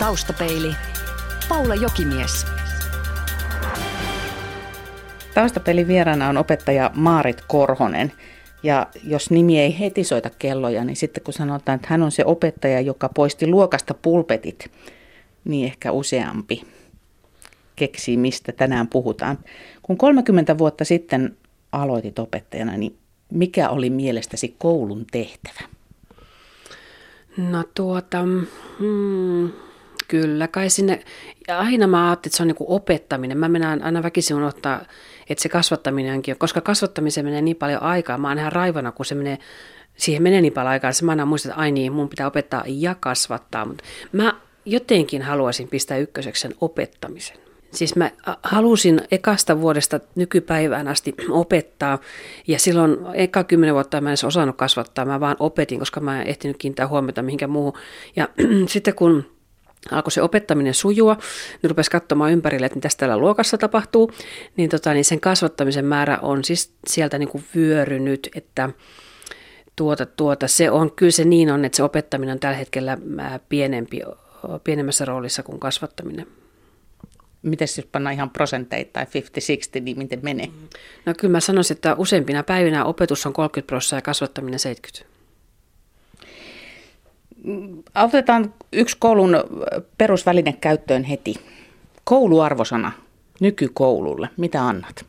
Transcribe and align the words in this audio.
Taustapeili. 0.00 0.74
Paula 1.48 1.74
Jokimies. 1.74 2.46
Taustapelin 5.34 5.88
vieraana 5.88 6.28
on 6.28 6.36
opettaja 6.36 6.90
Maarit 6.94 7.44
Korhonen. 7.48 8.12
Ja 8.62 8.86
jos 9.04 9.30
nimi 9.30 9.60
ei 9.60 9.78
heti 9.78 10.04
soita 10.04 10.30
kelloja, 10.38 10.84
niin 10.84 10.96
sitten 10.96 11.24
kun 11.24 11.34
sanotaan, 11.34 11.76
että 11.76 11.88
hän 11.90 12.02
on 12.02 12.12
se 12.12 12.24
opettaja, 12.24 12.80
joka 12.80 13.08
poisti 13.08 13.46
luokasta 13.46 13.94
pulpetit, 13.94 14.70
niin 15.44 15.66
ehkä 15.66 15.92
useampi 15.92 16.62
keksii, 17.76 18.16
mistä 18.16 18.52
tänään 18.52 18.88
puhutaan. 18.88 19.38
Kun 19.82 19.96
30 19.96 20.58
vuotta 20.58 20.84
sitten 20.84 21.36
aloitit 21.72 22.18
opettajana, 22.18 22.76
niin 22.76 22.96
mikä 23.32 23.68
oli 23.68 23.90
mielestäsi 23.90 24.54
koulun 24.58 25.06
tehtävä? 25.12 25.60
No 27.36 27.64
tuota, 27.74 28.18
hmm, 28.78 29.50
kyllä 30.10 30.48
kai 30.48 30.70
sinne, 30.70 31.00
ja 31.48 31.58
aina 31.58 31.86
mä 31.86 32.08
ajattelin, 32.08 32.30
että 32.30 32.36
se 32.36 32.42
on 32.42 32.46
niin 32.46 32.56
opettaminen. 32.60 33.38
Mä 33.38 33.48
menen 33.48 33.84
aina 33.84 34.02
väkisin 34.02 34.36
unohtaa, 34.36 34.80
että 35.28 35.42
se 35.42 35.48
kasvattaminenkin, 35.48 36.38
koska 36.38 36.60
kasvattamiseen 36.60 37.26
menee 37.26 37.42
niin 37.42 37.56
paljon 37.56 37.82
aikaa. 37.82 38.18
Mä 38.18 38.28
oon 38.28 38.38
ihan 38.38 38.52
raivana, 38.52 38.92
kun 38.92 39.06
se 39.06 39.14
menee, 39.14 39.38
siihen 39.96 40.22
menee 40.22 40.40
niin 40.40 40.52
paljon 40.52 40.70
aikaa. 40.70 40.92
Se 40.92 41.04
mä 41.04 41.12
aina 41.12 41.26
muistan, 41.26 41.50
että 41.50 41.60
ai 41.60 41.72
niin, 41.72 41.92
mun 41.92 42.08
pitää 42.08 42.26
opettaa 42.26 42.64
ja 42.66 42.96
kasvattaa. 43.00 43.64
Mutta 43.64 43.84
mä 44.12 44.34
jotenkin 44.64 45.22
haluaisin 45.22 45.68
pistää 45.68 45.98
ykköseksi 45.98 46.42
sen 46.42 46.54
opettamisen. 46.60 47.36
Siis 47.72 47.96
mä 47.96 48.10
halusin 48.42 49.00
ekasta 49.10 49.60
vuodesta 49.60 50.00
nykypäivään 50.14 50.88
asti 50.88 51.14
opettaa 51.30 51.98
ja 52.46 52.58
silloin 52.58 52.96
eka 53.14 53.44
kymmenen 53.44 53.74
vuotta 53.74 54.00
mä 54.00 54.08
en 54.08 54.10
edes 54.10 54.24
osannut 54.24 54.56
kasvattaa, 54.56 55.04
mä 55.04 55.20
vaan 55.20 55.36
opetin, 55.38 55.78
koska 55.78 56.00
mä 56.00 56.22
en 56.22 56.28
ehtinyt 56.28 56.56
kiinnittää 56.56 56.88
huomiota 56.88 57.22
mihinkään 57.22 57.50
muuhun. 57.50 57.72
Ja 58.16 58.28
sitten 58.66 58.94
kun 58.94 59.39
alkoi 59.90 60.12
se 60.12 60.22
opettaminen 60.22 60.74
sujua, 60.74 61.16
niin 61.62 61.70
rupesi 61.70 61.90
katsomaan 61.90 62.32
ympärille, 62.32 62.66
että 62.66 62.76
mitä 62.76 62.88
täällä 62.96 63.18
luokassa 63.18 63.58
tapahtuu, 63.58 64.12
niin, 64.56 64.70
tota, 64.70 64.94
niin 64.94 65.04
sen 65.04 65.20
kasvattamisen 65.20 65.84
määrä 65.84 66.18
on 66.22 66.44
siis 66.44 66.72
sieltä 66.86 67.18
niin 67.18 67.28
kuin 67.28 67.44
vyörynyt, 67.56 68.28
että 68.34 68.70
tuota, 69.76 70.06
tuota, 70.06 70.48
se 70.48 70.70
on, 70.70 70.92
kyllä 70.92 71.12
se 71.12 71.24
niin 71.24 71.50
on, 71.50 71.64
että 71.64 71.76
se 71.76 71.82
opettaminen 71.82 72.32
on 72.32 72.40
tällä 72.40 72.56
hetkellä 72.56 72.98
pienempi, 73.48 74.00
pienemmässä 74.64 75.04
roolissa 75.04 75.42
kuin 75.42 75.60
kasvattaminen 75.60 76.26
miten 77.42 77.68
jos 77.76 77.86
pannaan 77.92 78.14
ihan 78.14 78.30
prosenteita 78.30 78.92
tai 78.92 79.04
50-60, 79.04 79.80
niin 79.80 79.98
miten 79.98 80.20
menee? 80.22 80.48
No 81.06 81.14
kyllä 81.18 81.32
mä 81.32 81.40
sanoisin, 81.40 81.74
että 81.74 81.94
useimpina 81.94 82.42
päivinä 82.42 82.84
opetus 82.84 83.26
on 83.26 83.32
30 83.32 83.66
prosenttia 83.66 83.98
ja 83.98 84.02
kasvattaminen 84.02 84.58
70. 84.58 85.09
Otetaan 87.94 88.54
yksi 88.72 88.96
koulun 89.00 89.36
perusväline 89.98 90.52
käyttöön 90.52 91.04
heti. 91.04 91.34
Kouluarvosana 92.04 92.92
nykykoululle. 93.40 94.28
Mitä 94.36 94.66
annat? 94.66 95.06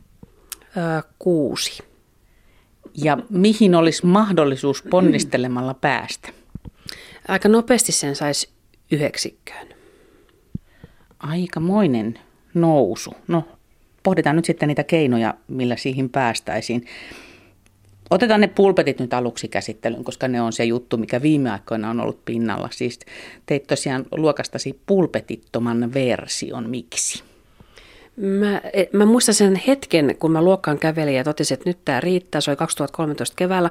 Öö, 0.77 1.01
kuusi. 1.19 1.83
Ja 3.03 3.17
mihin 3.29 3.75
olisi 3.75 4.05
mahdollisuus 4.05 4.83
ponnistelemalla 4.83 5.73
päästä? 5.73 6.29
Aika 7.27 7.49
nopeasti 7.49 7.91
sen 7.91 8.15
saisi 8.15 8.49
yhdeksikköön 8.91 9.67
aikamoinen 11.21 12.19
nousu. 12.53 13.13
No, 13.27 13.43
pohditaan 14.03 14.35
nyt 14.35 14.45
sitten 14.45 14.67
niitä 14.67 14.83
keinoja, 14.83 15.33
millä 15.47 15.75
siihen 15.75 16.09
päästäisiin. 16.09 16.85
Otetaan 18.11 18.41
ne 18.41 18.47
pulpetit 18.47 18.99
nyt 18.99 19.13
aluksi 19.13 19.47
käsittelyyn, 19.47 20.03
koska 20.03 20.27
ne 20.27 20.41
on 20.41 20.53
se 20.53 20.65
juttu, 20.65 20.97
mikä 20.97 21.21
viime 21.21 21.51
aikoina 21.51 21.89
on 21.89 21.99
ollut 21.99 22.25
pinnalla. 22.25 22.69
Siis 22.71 22.99
teit 23.45 23.67
tosiaan 23.67 24.05
luokastasi 24.11 24.79
pulpetittoman 24.85 25.93
version. 25.93 26.69
Miksi? 26.69 27.23
Mä, 28.21 28.57
e, 28.73 28.85
mä 28.93 29.05
muistan 29.05 29.35
sen 29.35 29.55
hetken, 29.67 30.15
kun 30.19 30.31
mä 30.31 30.41
luokkaan 30.41 30.79
kävelin 30.79 31.15
ja 31.15 31.23
totesin, 31.23 31.55
että 31.55 31.69
nyt 31.69 31.77
tämä 31.85 31.99
riittää. 31.99 32.41
Se 32.41 32.51
oli 32.51 32.57
2013 32.57 33.35
keväällä. 33.35 33.69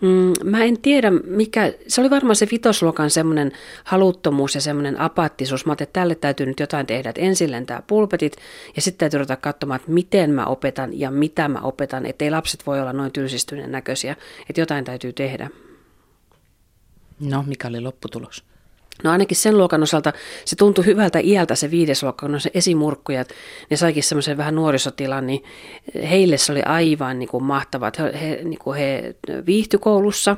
Mm, 0.00 0.32
mä 0.44 0.64
en 0.64 0.80
tiedä, 0.80 1.10
mikä, 1.10 1.72
se 1.86 2.00
oli 2.00 2.10
varmaan 2.10 2.36
se 2.36 2.48
vitosluokan 2.50 3.10
semmoinen 3.10 3.52
haluttomuus 3.84 4.54
ja 4.54 4.60
semmoinen 4.60 5.00
apaattisuus. 5.00 5.66
Mä 5.66 5.72
että 5.72 5.86
tälle 5.92 6.14
täytyy 6.14 6.46
nyt 6.46 6.60
jotain 6.60 6.86
tehdä, 6.86 7.10
että 7.10 7.22
ensin 7.22 7.50
lentää 7.50 7.82
pulpetit 7.86 8.36
ja 8.76 8.82
sitten 8.82 8.98
täytyy 8.98 9.18
ruveta 9.18 9.36
katsomaan, 9.36 9.80
että 9.80 9.92
miten 9.92 10.30
mä 10.30 10.44
opetan 10.44 11.00
ja 11.00 11.10
mitä 11.10 11.48
mä 11.48 11.58
opetan. 11.58 12.06
Että 12.06 12.24
ei 12.24 12.30
lapset 12.30 12.66
voi 12.66 12.80
olla 12.80 12.92
noin 12.92 13.12
tylsistyneen 13.12 13.72
näköisiä, 13.72 14.16
että 14.48 14.60
jotain 14.60 14.84
täytyy 14.84 15.12
tehdä. 15.12 15.50
No, 17.20 17.44
mikä 17.46 17.68
oli 17.68 17.80
lopputulos? 17.80 18.44
No 19.04 19.10
ainakin 19.10 19.36
sen 19.36 19.58
luokan 19.58 19.82
osalta 19.82 20.12
se 20.44 20.56
tuntui 20.56 20.86
hyvältä 20.86 21.18
iältä 21.18 21.54
se 21.54 21.70
viides 21.70 22.02
luokka, 22.02 22.26
kun 22.26 22.32
no 22.32 22.38
se 22.38 22.50
esimurkkuja, 22.54 23.24
ne 23.70 23.76
saikin 23.76 24.02
semmoisen 24.02 24.36
vähän 24.36 24.54
nuorisotilan, 24.54 25.26
niin 25.26 25.44
heille 26.10 26.36
se 26.36 26.52
oli 26.52 26.62
aivan 26.62 27.18
niin 27.18 27.28
kuin 27.28 27.44
mahtavat. 27.44 27.98
He, 27.98 28.12
he, 28.20 28.40
niin 28.44 28.58
kuin 28.58 28.78
he 28.78 29.14
viihtyi 29.46 29.80
koulussa, 29.80 30.36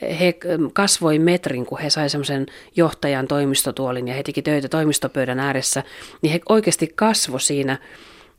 he 0.00 0.34
kasvoi 0.72 1.18
metrin, 1.18 1.66
kun 1.66 1.78
he 1.78 1.90
sai 1.90 2.10
semmoisen 2.10 2.46
johtajan 2.76 3.28
toimistotuolin 3.28 4.08
ja 4.08 4.14
he 4.14 4.22
teki 4.22 4.42
töitä 4.42 4.68
toimistopöydän 4.68 5.40
ääressä, 5.40 5.82
niin 6.22 6.32
he 6.32 6.40
oikeasti 6.48 6.92
kasvo 6.94 7.38
siinä 7.38 7.78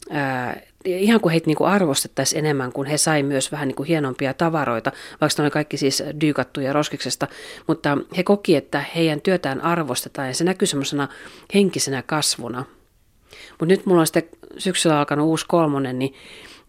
ää, 0.10 0.62
ihan 0.86 1.22
kuin 1.22 1.32
heitä 1.32 1.48
niin 1.48 1.58
kuin 1.58 1.70
arvostettaisiin 1.70 2.40
enemmän, 2.40 2.72
kun 2.72 2.86
he 2.86 2.98
sai 2.98 3.24
myös 3.24 3.52
vähän 3.52 3.68
niin 3.68 3.76
kuin 3.76 3.88
hienompia 3.88 4.34
tavaroita, 4.34 4.92
vaikka 5.22 5.42
ne 5.42 5.44
oli 5.44 5.52
kaikki 5.52 5.78
siis 5.78 6.04
dyykattuja 6.22 6.74
roskiksesta, 6.74 7.28
mutta 7.68 7.98
he 8.18 8.24
koki, 8.24 8.56
että 8.56 8.86
heidän 8.96 9.22
työtään 9.22 9.62
arvostetaan 9.62 10.28
ja 10.28 10.34
se 10.34 10.44
näkyy 10.44 10.66
semmoisena 10.66 11.08
henkisenä 11.54 12.02
kasvuna. 12.02 12.66
Mutta 13.50 13.66
nyt 13.66 13.86
mulla 13.86 14.02
on 14.02 14.08
sitten 14.08 14.30
syksyllä 14.58 15.00
alkanut 15.00 15.28
uusi 15.28 15.46
kolmonen, 15.48 16.00
niin 16.00 16.14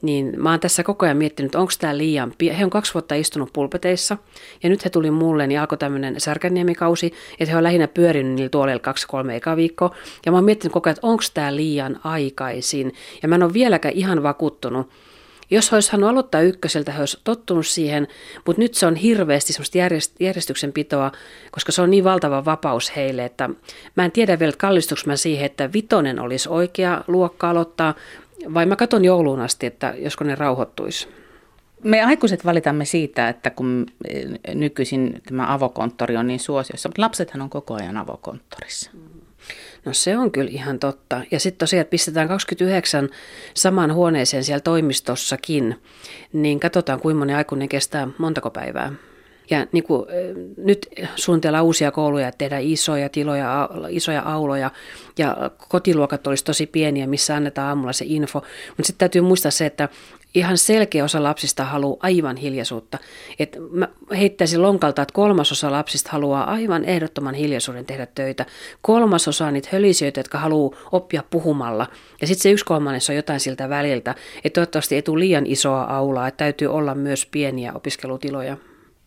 niin 0.03 0.33
mä 0.37 0.51
oon 0.51 0.61
tässä 0.61 0.83
koko 0.83 1.07
ajan 1.07 1.17
miettinyt, 1.17 1.55
onko 1.55 1.73
tämä 1.79 1.99
liian 1.99 2.33
pieni. 2.39 2.59
He 2.59 2.65
on 2.65 2.71
kaksi 2.71 2.95
vuotta 2.95 3.15
istunut 3.15 3.53
pulpeteissa 3.53 4.19
ja 4.63 4.69
nyt 4.69 4.85
he 4.85 4.91
tuli 4.91 5.11
mulle, 5.11 5.47
niin 5.47 5.61
alkoi 5.61 5.79
tämmöinen 5.79 6.21
särkänniemikausi, 6.21 7.13
että 7.41 7.53
he 7.53 7.57
on 7.57 7.63
lähinnä 7.63 7.89
pyörinyt 7.89 8.33
niillä 8.33 8.51
tuoleilla 8.51 8.83
kaksi-kolme 8.83 9.37
eka 9.37 9.57
viikkoa. 9.57 9.95
Ja 10.27 10.33
mä 10.33 10.39
oon 10.39 10.45
miettinyt 10.45 10.73
koko 10.73 10.89
ajan, 10.89 10.97
että 10.97 11.07
onko 11.07 11.23
tämä 11.35 11.57
liian 11.57 12.01
aikaisin. 12.05 12.95
Ja 13.23 13.29
mä 13.29 13.35
en 13.35 13.43
ole 13.43 13.53
vieläkään 13.53 13.95
ihan 13.95 14.23
vakuuttunut, 14.23 14.91
jos 15.51 15.73
olisi 15.73 15.93
halunnut 15.93 16.11
aloittaa 16.11 16.41
ykköseltä, 16.41 16.93
he 16.93 17.01
olisi 17.01 17.21
tottunut 17.25 17.67
siihen, 17.67 18.09
mutta 18.47 18.63
nyt 18.63 18.75
se 18.75 18.87
on 18.87 18.97
hirveästi 18.97 19.53
semmoista 19.53 19.79
järjestyksen 20.21 20.73
pitoa, 20.73 21.13
koska 21.51 21.73
se 21.73 21.83
on 21.83 21.91
niin 21.91 22.05
valtava 22.05 22.45
vapaus 22.45 22.97
heille, 22.97 23.25
että 23.25 23.51
mä 23.97 24.05
en 24.05 24.13
tiedä 24.13 24.39
vielä, 24.39 24.49
että 24.49 24.61
kallistuks 24.61 25.07
mä 25.07 25.17
siihen, 25.17 25.47
että 25.47 25.73
vitonen 25.73 26.21
olisi 26.21 26.49
oikea 26.49 27.05
luokka 27.07 27.51
aloittaa, 27.51 27.95
vai 28.55 28.67
mä 28.67 28.77
katson 28.77 29.05
jouluun 29.05 29.41
asti, 29.41 29.67
että 29.67 29.95
josko 29.99 30.25
ne 30.25 30.35
rauhoittuisi? 30.35 31.09
Me 31.85 32.03
aikuiset 32.03 32.45
valitamme 32.45 32.85
siitä, 32.85 33.29
että 33.29 33.51
kun 33.51 33.87
nykyisin 34.55 35.23
tämä 35.29 35.55
avokonttori 35.55 36.17
on 36.17 36.27
niin 36.27 36.41
suosiossa, 36.41 36.89
mutta 36.89 37.03
lapsethan 37.03 37.43
on 37.43 37.51
koko 37.51 37.75
ajan 37.75 37.97
avokonttorissa. 37.97 38.91
No 39.85 39.93
se 39.93 40.19
on 40.19 40.31
kyllä 40.31 40.51
ihan 40.51 40.79
totta. 40.79 41.21
Ja 41.31 41.41
sitten 41.41 41.59
tosiaan, 41.59 41.81
että 41.81 41.91
pistetään 41.91 42.29
29 42.29 43.09
samaan 43.55 43.95
huoneeseen 43.95 44.45
siellä 44.45 44.61
toimistossakin, 44.61 45.83
niin 46.33 46.61
katsotaan 46.61 47.01
kuinka 47.01 47.19
moni 47.19 47.35
aikuinen 47.35 47.69
kestää 47.69 48.09
montako 48.19 48.51
päivää. 48.51 48.93
Ja 49.51 49.67
niin 49.73 49.85
kuin, 49.85 50.07
nyt 50.57 50.89
suunnitellaan 51.17 51.65
uusia 51.65 51.91
kouluja, 51.91 52.33
tehdään 52.33 52.63
isoja 52.63 53.09
tiloja, 53.09 53.69
isoja 53.89 54.23
auloja 54.23 54.71
ja 55.19 55.51
kotiluokat 55.69 56.27
olisi 56.27 56.45
tosi 56.45 56.67
pieniä, 56.67 57.07
missä 57.07 57.37
annetaan 57.37 57.69
aamulla 57.69 57.93
se 57.93 58.05
info. 58.09 58.43
Mutta 58.69 58.87
sitten 58.87 58.99
täytyy 58.99 59.23
muistaa 59.23 59.51
se, 59.51 59.67
että 59.67 59.89
ihan 60.35 60.59
selkeä 60.59 61.05
osa 61.05 61.23
lapsista 61.23 61.65
haluaa 61.65 61.97
aivan 62.01 62.37
hiljaisuutta. 62.37 62.99
Et 63.39 63.57
mä 63.71 63.89
heittäisin 64.19 64.63
lonkalta, 64.63 65.03
että 65.03 65.15
kolmasosa 65.15 65.71
lapsista 65.71 66.11
haluaa 66.13 66.51
aivan 66.51 66.85
ehdottoman 66.85 67.35
hiljaisuuden 67.35 67.87
tehdä 67.87 68.07
töitä. 68.15 68.47
Kolmasosa 68.83 69.47
on 69.47 69.53
niitä 69.53 69.69
hölisijöitä, 69.73 70.21
jotka 70.21 70.39
haluaa 70.39 70.79
oppia 70.93 71.23
puhumalla. 71.31 71.87
Ja 72.21 72.27
sitten 72.27 72.43
se 72.43 72.51
yksi 72.51 72.65
kolmannes 72.65 73.11
on 73.11 73.17
jotain 73.17 73.41
siltä 73.41 73.69
väliltä. 73.69 74.15
Että 74.45 74.55
toivottavasti 74.55 74.95
ei 74.95 75.03
tule 75.03 75.21
liian 75.21 75.47
isoa 75.47 75.83
aulaa, 75.83 76.29
että 76.29 76.39
täytyy 76.39 76.69
olla 76.69 76.95
myös 76.95 77.27
pieniä 77.27 77.73
opiskelutiloja. 77.73 78.57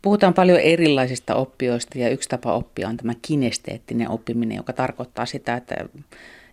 Puhutaan 0.02 0.34
paljon 0.34 0.60
erilaisista 0.60 1.36
oppijoista 1.36 2.00
ja 2.00 2.10
yksi 2.10 2.30
tapa 2.30 2.54
oppia 2.54 2.88
on 2.88 2.98
tämä 2.98 3.14
kinesteettinen 3.22 4.10
oppiminen, 4.10 4.58
joka 4.58 4.74
tarkoittaa 4.74 5.26
sitä, 5.26 5.56
että 5.56 5.76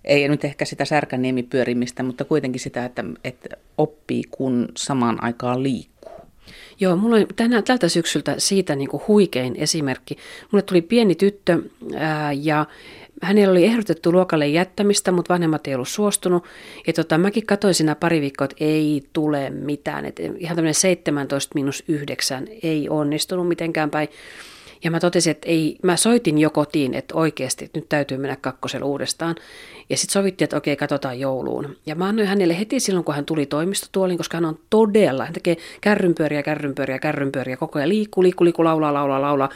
ei 0.04 0.28
nyt 0.28 0.44
ehkä 0.44 0.64
sitä 0.64 0.84
särkäniemipyörimistä, 0.84 2.02
mutta 2.02 2.25
kuitenkin 2.25 2.60
sitä, 2.60 2.84
että, 2.84 3.04
että 3.25 3.56
oppii 3.78 4.22
kun 4.31 4.69
samaan 4.76 5.25
aikaan 5.25 5.62
liikkuu. 5.62 6.12
Joo, 6.81 6.96
mulla 6.96 7.16
on 7.16 7.26
tänään, 7.37 7.64
tältä 7.64 7.88
syksyltä 7.88 8.34
siitä 8.38 8.76
niin 8.76 8.88
kuin 8.88 9.02
huikein 9.08 9.56
esimerkki. 9.56 10.16
Mulle 10.52 10.62
tuli 10.62 10.82
pieni 10.82 11.14
tyttö 11.14 11.62
ää, 11.96 12.32
ja 12.32 12.66
hänellä 13.22 13.50
oli 13.50 13.64
ehdotettu 13.64 14.12
luokalle 14.12 14.46
jättämistä, 14.46 15.12
mutta 15.12 15.34
vanhemmat 15.34 15.66
ei 15.66 15.74
ollut 15.74 15.88
suostunut. 15.88 16.44
Ja 16.86 16.92
tota, 16.92 17.18
mäkin 17.18 17.46
katsoin 17.46 17.74
siinä 17.74 17.94
pari 17.94 18.20
viikkoa, 18.20 18.44
että 18.44 18.56
ei 18.60 19.02
tule 19.12 19.50
mitään. 19.50 20.04
Et 20.04 20.20
ihan 20.38 20.56
tämmöinen 20.56 20.74
17 20.74 21.52
miinus 21.54 21.84
9 21.88 22.48
ei 22.62 22.88
onnistunut 22.88 23.48
mitenkään 23.48 23.90
päin. 23.90 24.08
Ja 24.84 24.90
mä 24.90 25.00
totesin, 25.00 25.30
että 25.30 25.48
ei, 25.48 25.76
mä 25.82 25.96
soitin 25.96 26.38
jo 26.38 26.50
kotiin, 26.50 26.94
että 26.94 27.14
oikeasti 27.14 27.64
että 27.64 27.78
nyt 27.78 27.88
täytyy 27.88 28.18
mennä 28.18 28.36
kakkosella 28.36 28.86
uudestaan. 28.86 29.34
Ja 29.90 29.96
sitten 29.96 30.12
sovittiin, 30.12 30.46
että 30.46 30.56
okei, 30.56 30.76
katsotaan 30.76 31.20
jouluun. 31.20 31.76
Ja 31.86 31.94
mä 31.94 32.04
annoin 32.04 32.28
hänelle 32.28 32.58
heti 32.58 32.80
silloin, 32.80 33.04
kun 33.04 33.14
hän 33.14 33.24
tuli 33.24 33.46
toimistotuoliin, 33.46 34.19
koska 34.19 34.36
hän 34.36 34.44
on 34.44 34.58
todella, 34.70 35.24
hän 35.24 35.34
tekee 35.34 35.56
kärrynpyöriä, 35.80 36.42
kärrynpyöriä, 36.42 36.98
kärrynpyöriä, 36.98 37.56
koko 37.56 37.78
ajan 37.78 37.88
liikkuu, 37.88 38.22
liikkuu, 38.22 38.44
liikkuu, 38.44 38.64
laulaa, 38.64 38.94
laulaa, 38.94 39.22
laulaa. 39.22 39.48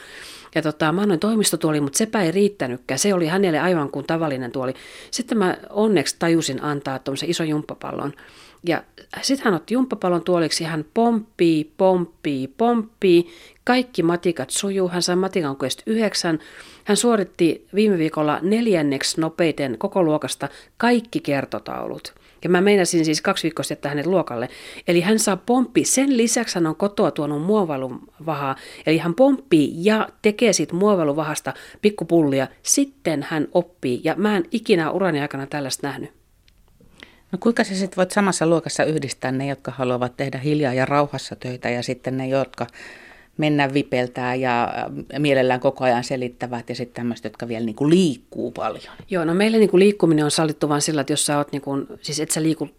Ja 0.55 0.61
tota, 0.61 0.91
mä 0.91 1.01
annoin 1.01 1.19
toimistotuoli, 1.19 1.81
mutta 1.81 1.97
sepä 1.97 2.21
ei 2.21 2.31
riittänytkään. 2.31 2.99
Se 2.99 3.13
oli 3.13 3.27
hänelle 3.27 3.59
aivan 3.59 3.89
kuin 3.89 4.05
tavallinen 4.05 4.51
tuoli. 4.51 4.73
Sitten 5.11 5.37
mä 5.37 5.57
onneksi 5.69 6.15
tajusin 6.19 6.63
antaa 6.63 6.99
tuommoisen 6.99 7.29
ison 7.29 7.49
jumppapallon. 7.49 8.13
Ja 8.63 8.83
sitten 9.21 9.45
hän 9.45 9.53
otti 9.53 9.73
jumppapallon 9.73 10.23
tuoliksi 10.23 10.63
hän 10.63 10.85
pomppii, 10.93 11.71
pomppii, 11.77 12.47
pomppii. 12.47 13.27
Kaikki 13.63 14.03
matikat 14.03 14.49
sujuu. 14.49 14.89
Hän 14.89 15.01
sai 15.01 15.15
matikan 15.15 15.55
kokeesta 15.55 15.83
yhdeksän. 15.85 16.39
Hän 16.83 16.97
suoritti 16.97 17.67
viime 17.75 17.97
viikolla 17.97 18.39
neljänneksi 18.41 19.21
nopeiten 19.21 19.77
koko 19.77 20.03
luokasta 20.03 20.49
kaikki 20.77 21.19
kertotaulut. 21.19 22.13
Ja 22.43 22.49
mä 22.49 22.61
meinasin 22.61 23.05
siis 23.05 23.21
kaksi 23.21 23.43
viikkoa 23.43 23.63
jättää 23.69 23.89
hänet 23.89 24.05
luokalle. 24.05 24.49
Eli 24.87 25.01
hän 25.01 25.19
saa 25.19 25.37
pomppi. 25.37 25.85
Sen 25.85 26.17
lisäksi 26.17 26.55
hän 26.55 26.67
on 26.67 26.75
kotoa 26.75 27.11
tuonut 27.11 27.41
muovaluvahaa. 27.41 28.55
Eli 28.85 28.97
hän 28.97 29.15
pomppii 29.15 29.73
ja 29.75 30.09
tekee 30.21 30.53
siitä 30.53 30.75
muovailuvahasta 30.75 31.53
pikkupullia. 31.81 32.47
Sitten 32.63 33.25
hän 33.29 33.47
oppii. 33.51 34.01
Ja 34.03 34.15
mä 34.17 34.37
en 34.37 34.45
ikinä 34.51 34.91
urani 34.91 35.21
aikana 35.21 35.47
tällaista 35.47 35.87
nähnyt. 35.87 36.20
No 37.31 37.37
kuinka 37.39 37.63
sä 37.63 37.75
sitten 37.75 37.97
voit 37.97 38.11
samassa 38.11 38.47
luokassa 38.47 38.83
yhdistää 38.83 39.31
ne, 39.31 39.47
jotka 39.47 39.71
haluavat 39.71 40.17
tehdä 40.17 40.37
hiljaa 40.37 40.73
ja 40.73 40.85
rauhassa 40.85 41.35
töitä 41.35 41.69
ja 41.69 41.83
sitten 41.83 42.17
ne, 42.17 42.27
jotka 42.27 42.67
mennä 43.37 43.73
vipeltää 43.73 44.35
ja 44.35 44.73
mielellään 45.19 45.59
koko 45.59 45.83
ajan 45.83 46.03
selittävät 46.03 46.69
ja 46.69 46.75
sitten 46.75 46.95
tämmöiset, 46.95 47.23
jotka 47.23 47.47
vielä 47.47 47.65
niin 47.65 47.75
kuin 47.75 47.89
liikkuu 47.89 48.51
paljon. 48.51 48.93
Joo, 49.09 49.25
no 49.25 49.33
meille 49.33 49.57
niin 49.57 49.69
kuin 49.69 49.79
liikkuminen 49.79 50.25
on 50.25 50.31
sallittu 50.31 50.69
vain 50.69 50.81
sillä, 50.81 51.01
että 51.01 51.13
jos 51.13 51.25
sä 51.25 51.37
oot 51.37 51.51
niin 51.51 51.61
kuin, 51.61 51.87
siis 52.01 52.19
et 52.19 52.31
sä 52.31 52.43
liiku 52.43 52.69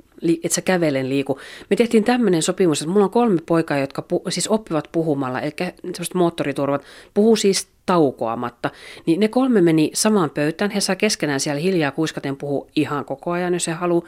että 0.45 0.55
sä 0.55 0.61
kävelen 0.61 1.09
liiku. 1.09 1.39
Me 1.71 1.77
tehtiin 1.77 2.05
tämmöinen 2.05 2.43
sopimus, 2.43 2.83
että 2.83 2.93
mulla 2.93 3.05
on 3.05 3.11
kolme 3.11 3.41
poikaa, 3.47 3.79
jotka 3.79 4.03
pu, 4.03 4.23
siis 4.29 4.49
oppivat 4.49 4.89
puhumalla, 4.93 5.41
eli 5.41 5.53
semmoiset 5.83 6.15
moottoriturvat, 6.15 6.83
puhuu 7.15 7.37
siis 7.37 7.69
taukoamatta. 7.87 8.71
Niin 9.07 9.21
ne 9.21 9.29
kolme 9.29 9.61
meni 9.61 9.91
samaan 9.95 10.31
pöytään, 10.31 10.71
he 10.71 10.81
saa 10.81 10.97
keskenään 10.97 11.41
siellä 11.41 11.61
hiljaa 11.61 11.91
kuiskaten 11.91 12.37
puhua 12.37 12.67
ihan 12.77 13.05
koko 13.05 13.31
ajan, 13.31 13.55
jos 13.55 13.67
he 13.67 13.73
haluaa 13.73 14.07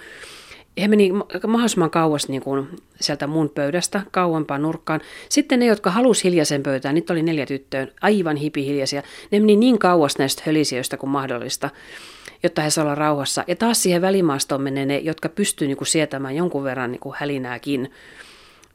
he 0.80 0.88
meni 0.88 1.12
mahdollisimman 1.46 1.90
kauas 1.90 2.28
niin 2.28 2.42
kuin 2.42 2.68
sieltä 3.00 3.26
mun 3.26 3.50
pöydästä, 3.50 4.02
kauempaan 4.10 4.62
nurkkaan. 4.62 5.00
Sitten 5.28 5.58
ne, 5.58 5.66
jotka 5.66 5.90
halusi 5.90 6.24
hiljaisen 6.24 6.62
pöytään, 6.62 6.94
niitä 6.94 7.12
oli 7.12 7.22
neljä 7.22 7.46
tyttöä, 7.46 7.86
aivan 8.00 8.36
hipihiljaisia. 8.36 9.02
Ne 9.30 9.40
meni 9.40 9.56
niin 9.56 9.78
kauas 9.78 10.18
näistä 10.18 10.42
hölisijöistä 10.46 10.96
kuin 10.96 11.10
mahdollista, 11.10 11.70
jotta 12.44 12.62
he 12.62 12.70
saavat 12.70 12.88
olla 12.88 12.94
rauhassa. 12.94 13.44
Ja 13.46 13.56
taas 13.56 13.82
siihen 13.82 14.02
välimaastoon 14.02 14.62
menee 14.62 14.86
ne, 14.86 14.98
jotka 14.98 15.28
pystyy 15.28 15.68
niin 15.68 15.76
kuin 15.76 15.88
sietämään 15.88 16.36
jonkun 16.36 16.64
verran 16.64 16.92
niin 16.92 17.00
kuin 17.00 17.14
hälinääkin. 17.18 17.92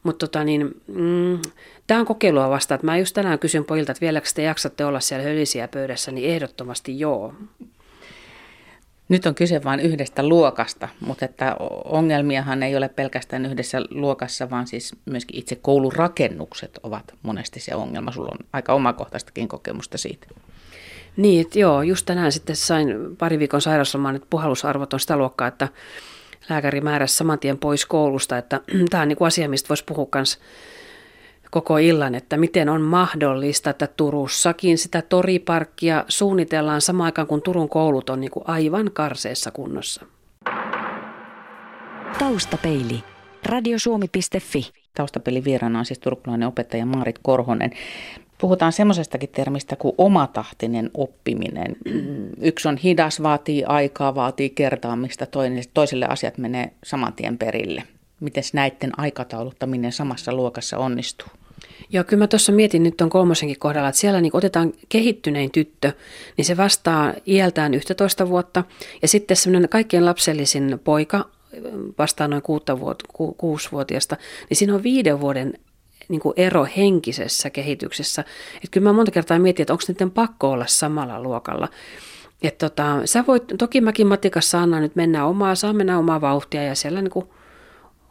Mutta 0.02 0.26
tota 0.26 0.44
niin, 0.44 0.82
mm, 0.86 1.38
tämä 1.86 2.00
on 2.00 2.06
kokeilua 2.06 2.50
vasta. 2.50 2.74
Että 2.74 2.86
mä 2.86 2.98
just 2.98 3.14
tänään 3.14 3.38
kysyn 3.38 3.64
pojilta, 3.64 3.92
että 3.92 4.00
vieläkö 4.00 4.28
te 4.34 4.42
jaksatte 4.42 4.84
olla 4.84 5.00
siellä 5.00 5.24
hölisiä 5.24 5.68
pöydässä, 5.68 6.12
niin 6.12 6.30
ehdottomasti 6.30 6.98
joo. 6.98 7.34
Nyt 9.08 9.26
on 9.26 9.34
kyse 9.34 9.64
vain 9.64 9.80
yhdestä 9.80 10.28
luokasta, 10.28 10.88
mutta 11.00 11.24
että 11.24 11.56
ongelmiahan 11.84 12.62
ei 12.62 12.76
ole 12.76 12.88
pelkästään 12.88 13.46
yhdessä 13.46 13.78
luokassa, 13.90 14.50
vaan 14.50 14.66
siis 14.66 14.96
myöskin 15.06 15.38
itse 15.38 15.56
koulurakennukset 15.56 16.80
ovat 16.82 17.14
monesti 17.22 17.60
se 17.60 17.74
ongelma. 17.74 18.12
Sulla 18.12 18.30
on 18.32 18.46
aika 18.52 18.72
omakohtaistakin 18.72 19.48
kokemusta 19.48 19.98
siitä. 19.98 20.26
Niin, 21.16 21.40
että 21.40 21.58
joo, 21.58 21.82
just 21.82 22.06
tänään 22.06 22.32
sitten 22.32 22.56
sain 22.56 23.16
pari 23.18 23.38
viikon 23.38 23.60
sairauslomaan, 23.60 24.16
että 24.16 24.26
puhallusarvot 24.30 24.92
on 24.92 25.00
sitä 25.00 25.16
luokkaa, 25.16 25.48
että 25.48 25.68
lääkäri 26.48 26.80
määräsi 26.80 27.16
saman 27.16 27.38
tien 27.38 27.58
pois 27.58 27.86
koulusta, 27.86 28.38
että 28.38 28.60
tämä 28.90 29.02
on 29.02 29.08
niin 29.08 29.16
kuin 29.16 29.26
asia, 29.26 29.48
mistä 29.48 29.68
voisi 29.68 29.84
puhua 29.84 30.08
myös 30.14 30.38
koko 31.50 31.78
illan, 31.78 32.14
että 32.14 32.36
miten 32.36 32.68
on 32.68 32.82
mahdollista, 32.82 33.70
että 33.70 33.86
Turussakin 33.86 34.78
sitä 34.78 35.02
toriparkkia 35.02 36.04
suunnitellaan 36.08 36.80
samaan 36.80 37.06
aikaan, 37.06 37.26
kun 37.26 37.42
Turun 37.42 37.68
koulut 37.68 38.10
on 38.10 38.20
niin 38.20 38.30
kuin 38.30 38.44
aivan 38.46 38.90
karseessa 38.92 39.50
kunnossa. 39.50 40.06
Taustapeili. 42.18 43.04
Radiosuomi.fi. 43.46 44.70
Taustapeli 44.94 45.44
vieraana 45.44 45.78
on 45.78 45.84
siis 45.84 45.98
turkulainen 45.98 46.48
opettaja 46.48 46.86
Maarit 46.86 47.18
Korhonen. 47.22 47.70
Puhutaan 48.40 48.72
semmoisestakin 48.72 49.28
termistä 49.28 49.76
kuin 49.76 49.94
omatahtinen 49.98 50.90
oppiminen. 50.94 51.76
Yksi 52.40 52.68
on 52.68 52.76
hidas, 52.76 53.22
vaatii 53.22 53.64
aikaa, 53.64 54.14
vaatii 54.14 54.50
kertaamista, 54.50 55.26
toiselle 55.74 56.06
asiat 56.06 56.38
menee 56.38 56.72
saman 56.84 57.12
tien 57.12 57.38
perille. 57.38 57.82
Miten 58.20 58.42
näiden 58.52 58.98
aikatauluttaminen 58.98 59.92
samassa 59.92 60.32
luokassa 60.32 60.78
onnistuu? 60.78 61.28
Joo, 61.92 62.04
kyllä 62.04 62.22
mä 62.22 62.26
tuossa 62.26 62.52
mietin 62.52 62.82
nyt 62.82 62.96
tuon 62.96 63.10
kolmosenkin 63.10 63.58
kohdalla, 63.58 63.88
että 63.88 64.00
siellä 64.00 64.20
niin 64.20 64.36
otetaan 64.36 64.72
kehittynein 64.88 65.50
tyttö, 65.50 65.92
niin 66.36 66.44
se 66.44 66.56
vastaa 66.56 67.14
iältään 67.26 67.74
11 67.74 68.28
vuotta, 68.28 68.64
ja 69.02 69.08
sitten 69.08 69.36
semmoinen 69.36 69.68
kaikkien 69.68 70.04
lapsellisin 70.04 70.80
poika 70.84 71.28
vastaa 71.98 72.28
noin 72.28 72.42
ku, 72.42 73.34
kuusivuotiaasta, 73.38 74.16
niin 74.48 74.56
siinä 74.56 74.74
on 74.74 74.82
viiden 74.82 75.20
vuoden 75.20 75.54
niin 76.10 76.20
kuin 76.20 76.34
ero 76.36 76.66
henkisessä 76.76 77.50
kehityksessä. 77.50 78.24
Että 78.54 78.68
kyllä 78.70 78.84
mä 78.84 78.92
monta 78.92 79.12
kertaa 79.12 79.38
mietin, 79.38 79.62
että 79.62 79.72
onko 79.72 79.84
niiden 79.88 80.10
pakko 80.10 80.50
olla 80.50 80.66
samalla 80.66 81.22
luokalla. 81.22 81.68
Että 82.42 82.68
tota, 82.68 83.00
sä 83.04 83.24
voit, 83.26 83.44
toki 83.58 83.80
mäkin 83.80 84.06
matikassa 84.06 84.60
annan 84.60 84.82
nyt 84.82 84.96
mennä 84.96 85.26
omaa, 85.26 85.54
saa 85.54 85.72
mennä 85.72 85.98
omaa 85.98 86.20
vauhtia 86.20 86.62
ja 86.62 86.74
siellä 86.74 87.02
niin 87.02 87.10
kuin 87.10 87.26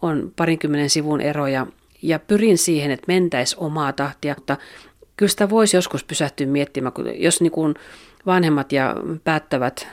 on 0.02 0.34
parinkymmenen 0.36 0.90
sivun 0.90 1.22
eroja 1.22 1.68
ja 2.02 2.20
pyrin 2.20 2.58
siihen, 2.58 2.92
että 2.92 3.06
mentäisi 3.08 3.56
omaa 3.60 3.94
tahtia, 3.94 4.36
mutta 4.38 4.58
kyllä 5.18 5.30
sitä 5.30 5.50
voisi 5.50 5.78
joskus 5.78 6.04
pysähtyä 6.04 6.48
miettimään, 6.48 6.94
kun 6.94 7.22
jos 7.22 7.42
niin 7.42 7.52
kuin 7.52 7.76
vanhemmat 8.26 8.72
ja 8.72 8.96
päättävät 9.24 9.88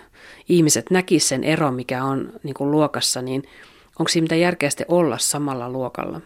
ihmiset 0.49 0.91
näkisivät 0.91 1.29
sen 1.29 1.44
eron, 1.44 1.75
mikä 1.75 2.05
on 2.05 2.32
niin 2.43 2.55
kuin 2.55 2.70
luokassa, 2.70 3.23
niin 3.23 3.43
onko 3.99 4.09
siinä 4.09 4.25
mitä 4.25 4.35
järkeä 4.35 4.70
olla 4.88 5.19
samalla 5.19 5.70
luokalla? 5.70 6.20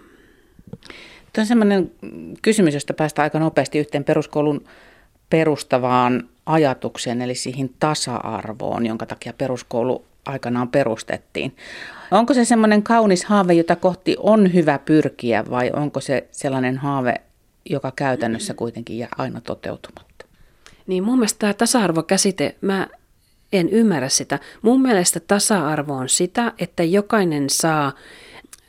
Tämä 1.32 1.42
on 1.42 1.46
sellainen 1.46 1.90
kysymys, 2.42 2.74
josta 2.74 2.94
päästään 2.94 3.24
aika 3.24 3.38
nopeasti 3.38 3.78
yhteen 3.78 4.04
peruskoulun 4.04 4.64
perustavaan 5.30 6.28
ajatukseen, 6.46 7.22
eli 7.22 7.34
siihen 7.34 7.70
tasa-arvoon, 7.80 8.86
jonka 8.86 9.06
takia 9.06 9.32
peruskoulu 9.32 10.04
aikanaan 10.26 10.68
perustettiin. 10.68 11.56
Onko 12.10 12.34
se 12.34 12.44
semmoinen 12.44 12.82
kaunis 12.82 13.24
haave, 13.24 13.52
jota 13.52 13.76
kohti 13.76 14.16
on 14.18 14.54
hyvä 14.54 14.78
pyrkiä 14.78 15.44
vai 15.50 15.70
onko 15.74 16.00
se 16.00 16.28
sellainen 16.30 16.76
haave, 16.76 17.14
joka 17.70 17.92
käytännössä 17.96 18.54
kuitenkin 18.54 18.98
jää 18.98 19.08
aina 19.18 19.40
toteutumatta? 19.40 20.26
Niin 20.86 21.04
mun 21.04 21.18
mielestä 21.18 21.38
tämä 21.38 21.54
tasa-arvokäsite, 21.54 22.56
mä 22.60 22.86
en 23.52 23.68
ymmärrä 23.68 24.08
sitä. 24.08 24.38
Mun 24.62 24.82
mielestä 24.82 25.20
tasa-arvo 25.20 25.94
on 25.94 26.08
sitä, 26.08 26.52
että 26.58 26.82
jokainen 26.82 27.50
saa 27.50 27.92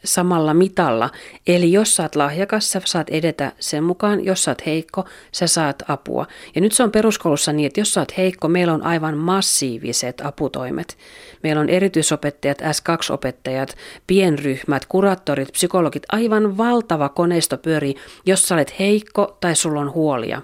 samalla 0.04 0.54
mitalla. 0.54 1.10
Eli 1.48 1.72
jos 1.72 1.96
sä 1.96 2.04
oot 2.04 2.16
lahjakas, 2.16 2.72
sä 2.72 2.82
saat 2.86 3.10
edetä 3.10 3.52
sen 3.60 3.84
mukaan. 3.84 4.26
Jos 4.26 4.44
sä 4.44 4.52
oot 4.52 4.66
heikko, 4.66 5.06
sä 5.32 5.48
saat 5.48 5.84
apua. 5.88 6.26
Ja 6.56 6.62
nyt 6.62 6.72
se 6.72 6.84
on 6.84 6.92
peruskoulussa 6.92 7.54
niin, 7.54 7.68
että 7.68 7.80
jos 7.80 7.94
sä 7.94 8.02
oot 8.02 8.18
heikko, 8.18 8.48
meillä 8.48 8.74
on 8.74 8.84
aivan 8.84 9.18
massiiviset 9.18 10.22
aputoimet. 10.26 10.98
Meillä 11.44 11.62
on 11.62 11.70
erityisopettajat, 11.70 12.62
S2-opettajat, 12.62 13.76
pienryhmät, 14.08 14.86
kuraattorit, 14.86 15.52
psykologit, 15.52 16.04
aivan 16.12 16.58
valtava 16.58 17.10
koneisto 17.10 17.58
pyörii, 17.58 17.96
jos 18.26 18.48
sä 18.48 18.56
olet 18.56 18.80
heikko 18.80 19.38
tai 19.42 19.56
sulla 19.56 19.80
on 19.80 19.94
huolia. 19.94 20.42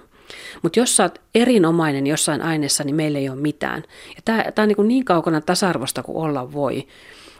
Mutta 0.62 0.78
jos 0.78 0.96
sä 0.96 1.02
oot 1.02 1.20
erinomainen 1.34 2.06
jossain 2.06 2.42
aineessa, 2.42 2.84
niin 2.84 2.96
meillä 2.96 3.18
ei 3.18 3.28
ole 3.28 3.40
mitään. 3.40 3.84
Ja 4.16 4.22
tämä 4.52 4.62
on 4.64 4.68
niin, 4.68 4.88
niin 4.88 5.04
kaukana 5.04 5.40
tasa-arvosta 5.40 6.02
kuin 6.02 6.18
olla 6.18 6.52
voi. 6.52 6.86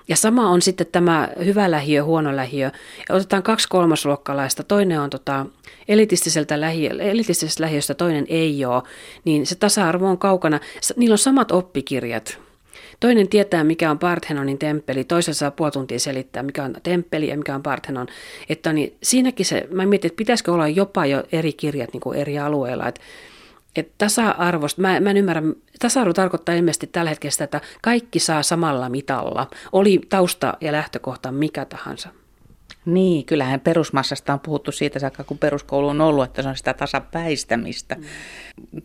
Ja 0.08 0.16
sama 0.16 0.50
on 0.50 0.62
sitten 0.62 0.86
tämä 0.92 1.28
hyvä 1.44 1.70
lähiö, 1.70 2.04
huono 2.04 2.36
lähiö. 2.36 2.70
Otetaan 3.10 3.42
kaksi 3.42 3.68
kolmasluokkalaista, 3.68 4.62
toinen 4.62 5.00
on 5.00 5.10
tota 5.10 5.46
elitistiseltä 5.88 6.60
lähiö, 6.60 6.90
elitistisestä 6.90 7.62
lähiöstä, 7.62 7.94
toinen 7.94 8.26
ei 8.28 8.64
ole, 8.64 8.82
niin 9.24 9.46
se 9.46 9.54
tasa-arvo 9.54 10.08
on 10.08 10.18
kaukana. 10.18 10.60
Niillä 10.96 11.14
on 11.14 11.18
samat 11.18 11.52
oppikirjat. 11.52 12.38
Toinen 13.00 13.28
tietää, 13.28 13.64
mikä 13.64 13.90
on 13.90 13.98
Parthenonin 13.98 14.58
temppeli, 14.58 15.04
toisen 15.04 15.34
saa 15.34 15.50
puoli 15.50 15.70
tuntia 15.70 15.98
selittää, 15.98 16.42
mikä 16.42 16.64
on 16.64 16.76
temppeli 16.82 17.28
ja 17.28 17.36
mikä 17.36 17.54
on 17.54 17.62
Parthenon. 17.62 18.06
Että 18.48 18.72
niin, 18.72 18.96
siinäkin 19.02 19.46
se, 19.46 19.68
mä 19.70 19.86
mietin, 19.86 20.08
että 20.08 20.16
pitäisikö 20.16 20.52
olla 20.52 20.68
jopa 20.68 21.06
jo 21.06 21.22
eri 21.32 21.52
kirjat 21.52 21.92
niin 21.92 22.00
kuin 22.00 22.18
eri 22.18 22.38
alueilla. 22.38 22.88
Että 22.88 23.00
että 23.76 23.94
tasa-arvosta, 23.98 24.82
mä, 24.82 25.00
mä 25.00 25.10
en 25.10 25.16
ymmärrä, 25.16 25.42
tasa-arvo 25.78 26.12
tarkoittaa 26.12 26.54
ilmeisesti 26.54 26.86
tällä 26.86 27.08
hetkellä 27.08 27.30
sitä, 27.30 27.44
että 27.44 27.60
kaikki 27.82 28.18
saa 28.18 28.42
samalla 28.42 28.88
mitalla, 28.88 29.50
oli 29.72 30.00
tausta 30.08 30.54
ja 30.60 30.72
lähtökohta 30.72 31.32
mikä 31.32 31.64
tahansa. 31.64 32.08
Niin, 32.84 33.24
kyllähän 33.24 33.60
perusmassasta 33.60 34.32
on 34.32 34.40
puhuttu 34.40 34.72
siitä 34.72 34.98
saakka, 34.98 35.24
kun 35.24 35.38
peruskoulu 35.38 35.88
on 35.88 36.00
ollut, 36.00 36.24
että 36.24 36.42
se 36.42 36.48
on 36.48 36.56
sitä 36.56 36.74
tasapäistämistä. 36.74 37.94
Mm. 37.94 38.04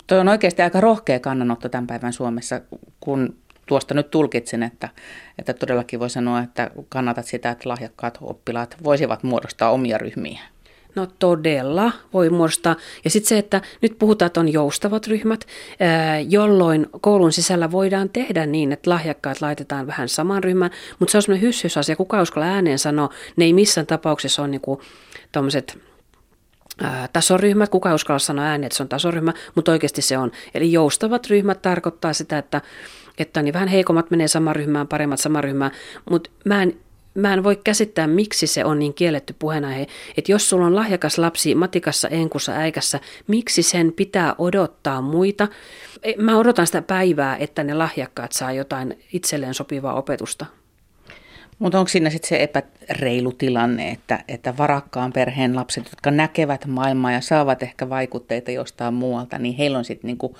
Tuo 0.07 0.17
on 0.17 0.27
oikeasti 0.27 0.61
aika 0.61 0.81
rohkea 0.81 1.19
kannanotto 1.19 1.69
tämän 1.69 1.87
päivän 1.87 2.13
Suomessa, 2.13 2.61
kun 2.99 3.35
tuosta 3.65 3.93
nyt 3.93 4.11
tulkitsin, 4.11 4.63
että, 4.63 4.89
että 5.39 5.53
todellakin 5.53 5.99
voi 5.99 6.09
sanoa, 6.09 6.39
että 6.39 6.71
kannatat 6.89 7.25
sitä, 7.25 7.49
että 7.49 7.69
lahjakkaat 7.69 8.17
oppilaat 8.21 8.77
voisivat 8.83 9.23
muodostaa 9.23 9.71
omia 9.71 9.97
ryhmiä. 9.97 10.39
No 10.95 11.07
todella 11.19 11.91
voi 12.13 12.29
muodostaa. 12.29 12.75
Ja 13.03 13.09
sitten 13.09 13.29
se, 13.29 13.37
että 13.37 13.61
nyt 13.81 13.99
puhutaan, 13.99 14.27
että 14.27 14.39
on 14.39 14.53
joustavat 14.53 15.07
ryhmät, 15.07 15.45
jolloin 16.29 16.87
koulun 17.01 17.31
sisällä 17.31 17.71
voidaan 17.71 18.09
tehdä 18.09 18.45
niin, 18.45 18.71
että 18.71 18.89
lahjakkaat 18.89 19.41
laitetaan 19.41 19.87
vähän 19.87 20.09
saman 20.09 20.43
ryhmään, 20.43 20.71
mutta 20.99 21.11
se 21.11 21.17
on 21.17 21.21
semmoinen 21.21 21.47
hyssysasia, 21.47 21.95
kuka 21.95 22.21
uskalla 22.21 22.47
ääneen 22.47 22.79
sanoa, 22.79 23.09
ne 23.35 23.45
ei 23.45 23.53
missään 23.53 23.87
tapauksessa 23.87 24.41
ole 24.41 24.49
niinku 24.49 24.81
tuommoiset 25.31 25.79
tasoryhmät, 27.13 27.69
kuka 27.69 27.93
uskalla 27.93 28.19
sanoa 28.19 28.45
ääneen, 28.45 28.65
että 28.67 28.77
se 28.77 28.83
on 28.83 28.89
tasoryhmä, 28.89 29.33
mutta 29.55 29.71
oikeasti 29.71 30.01
se 30.01 30.17
on. 30.17 30.31
Eli 30.53 30.71
joustavat 30.71 31.27
ryhmät 31.27 31.61
tarkoittaa 31.61 32.13
sitä, 32.13 32.37
että, 32.37 32.61
että 33.17 33.41
niin 33.41 33.53
vähän 33.53 33.67
heikommat 33.67 34.11
menee 34.11 34.27
samaan 34.27 34.55
ryhmään, 34.55 34.87
paremmat 34.87 35.19
samaan 35.19 35.43
ryhmään, 35.43 35.71
mutta 36.09 36.29
mä 36.45 36.63
en 36.63 36.77
mä 37.13 37.33
en 37.33 37.43
voi 37.43 37.55
käsittää, 37.63 38.07
miksi 38.07 38.47
se 38.47 38.65
on 38.65 38.79
niin 38.79 38.93
kielletty 38.93 39.35
puheenaihe, 39.39 39.87
että 40.17 40.31
jos 40.31 40.49
sulla 40.49 40.65
on 40.65 40.75
lahjakas 40.75 41.17
lapsi 41.17 41.55
matikassa, 41.55 42.07
enkussa, 42.07 42.51
äikässä, 42.51 42.99
miksi 43.27 43.63
sen 43.63 43.93
pitää 43.93 44.35
odottaa 44.37 45.01
muita? 45.01 45.47
E, 46.03 46.13
mä 46.17 46.37
odotan 46.37 46.67
sitä 46.67 46.81
päivää, 46.81 47.37
että 47.37 47.63
ne 47.63 47.73
lahjakkaat 47.73 48.31
saa 48.31 48.51
jotain 48.51 48.99
itselleen 49.13 49.53
sopivaa 49.53 49.93
opetusta. 49.93 50.45
Mutta 51.59 51.79
onko 51.79 51.89
siinä 51.89 52.09
sitten 52.09 52.29
se 52.29 52.43
epäreilu 52.43 53.31
tilanne, 53.31 53.89
että, 53.89 54.23
että 54.27 54.57
varakkaan 54.57 55.13
perheen 55.13 55.55
lapset, 55.55 55.85
jotka 55.89 56.11
näkevät 56.11 56.65
maailmaa 56.65 57.11
ja 57.11 57.21
saavat 57.21 57.63
ehkä 57.63 57.89
vaikutteita 57.89 58.51
jostain 58.51 58.93
muualta, 58.93 59.39
niin 59.39 59.55
heillä 59.55 59.77
on 59.77 59.85
sitten 59.85 60.07
niinku 60.07 60.37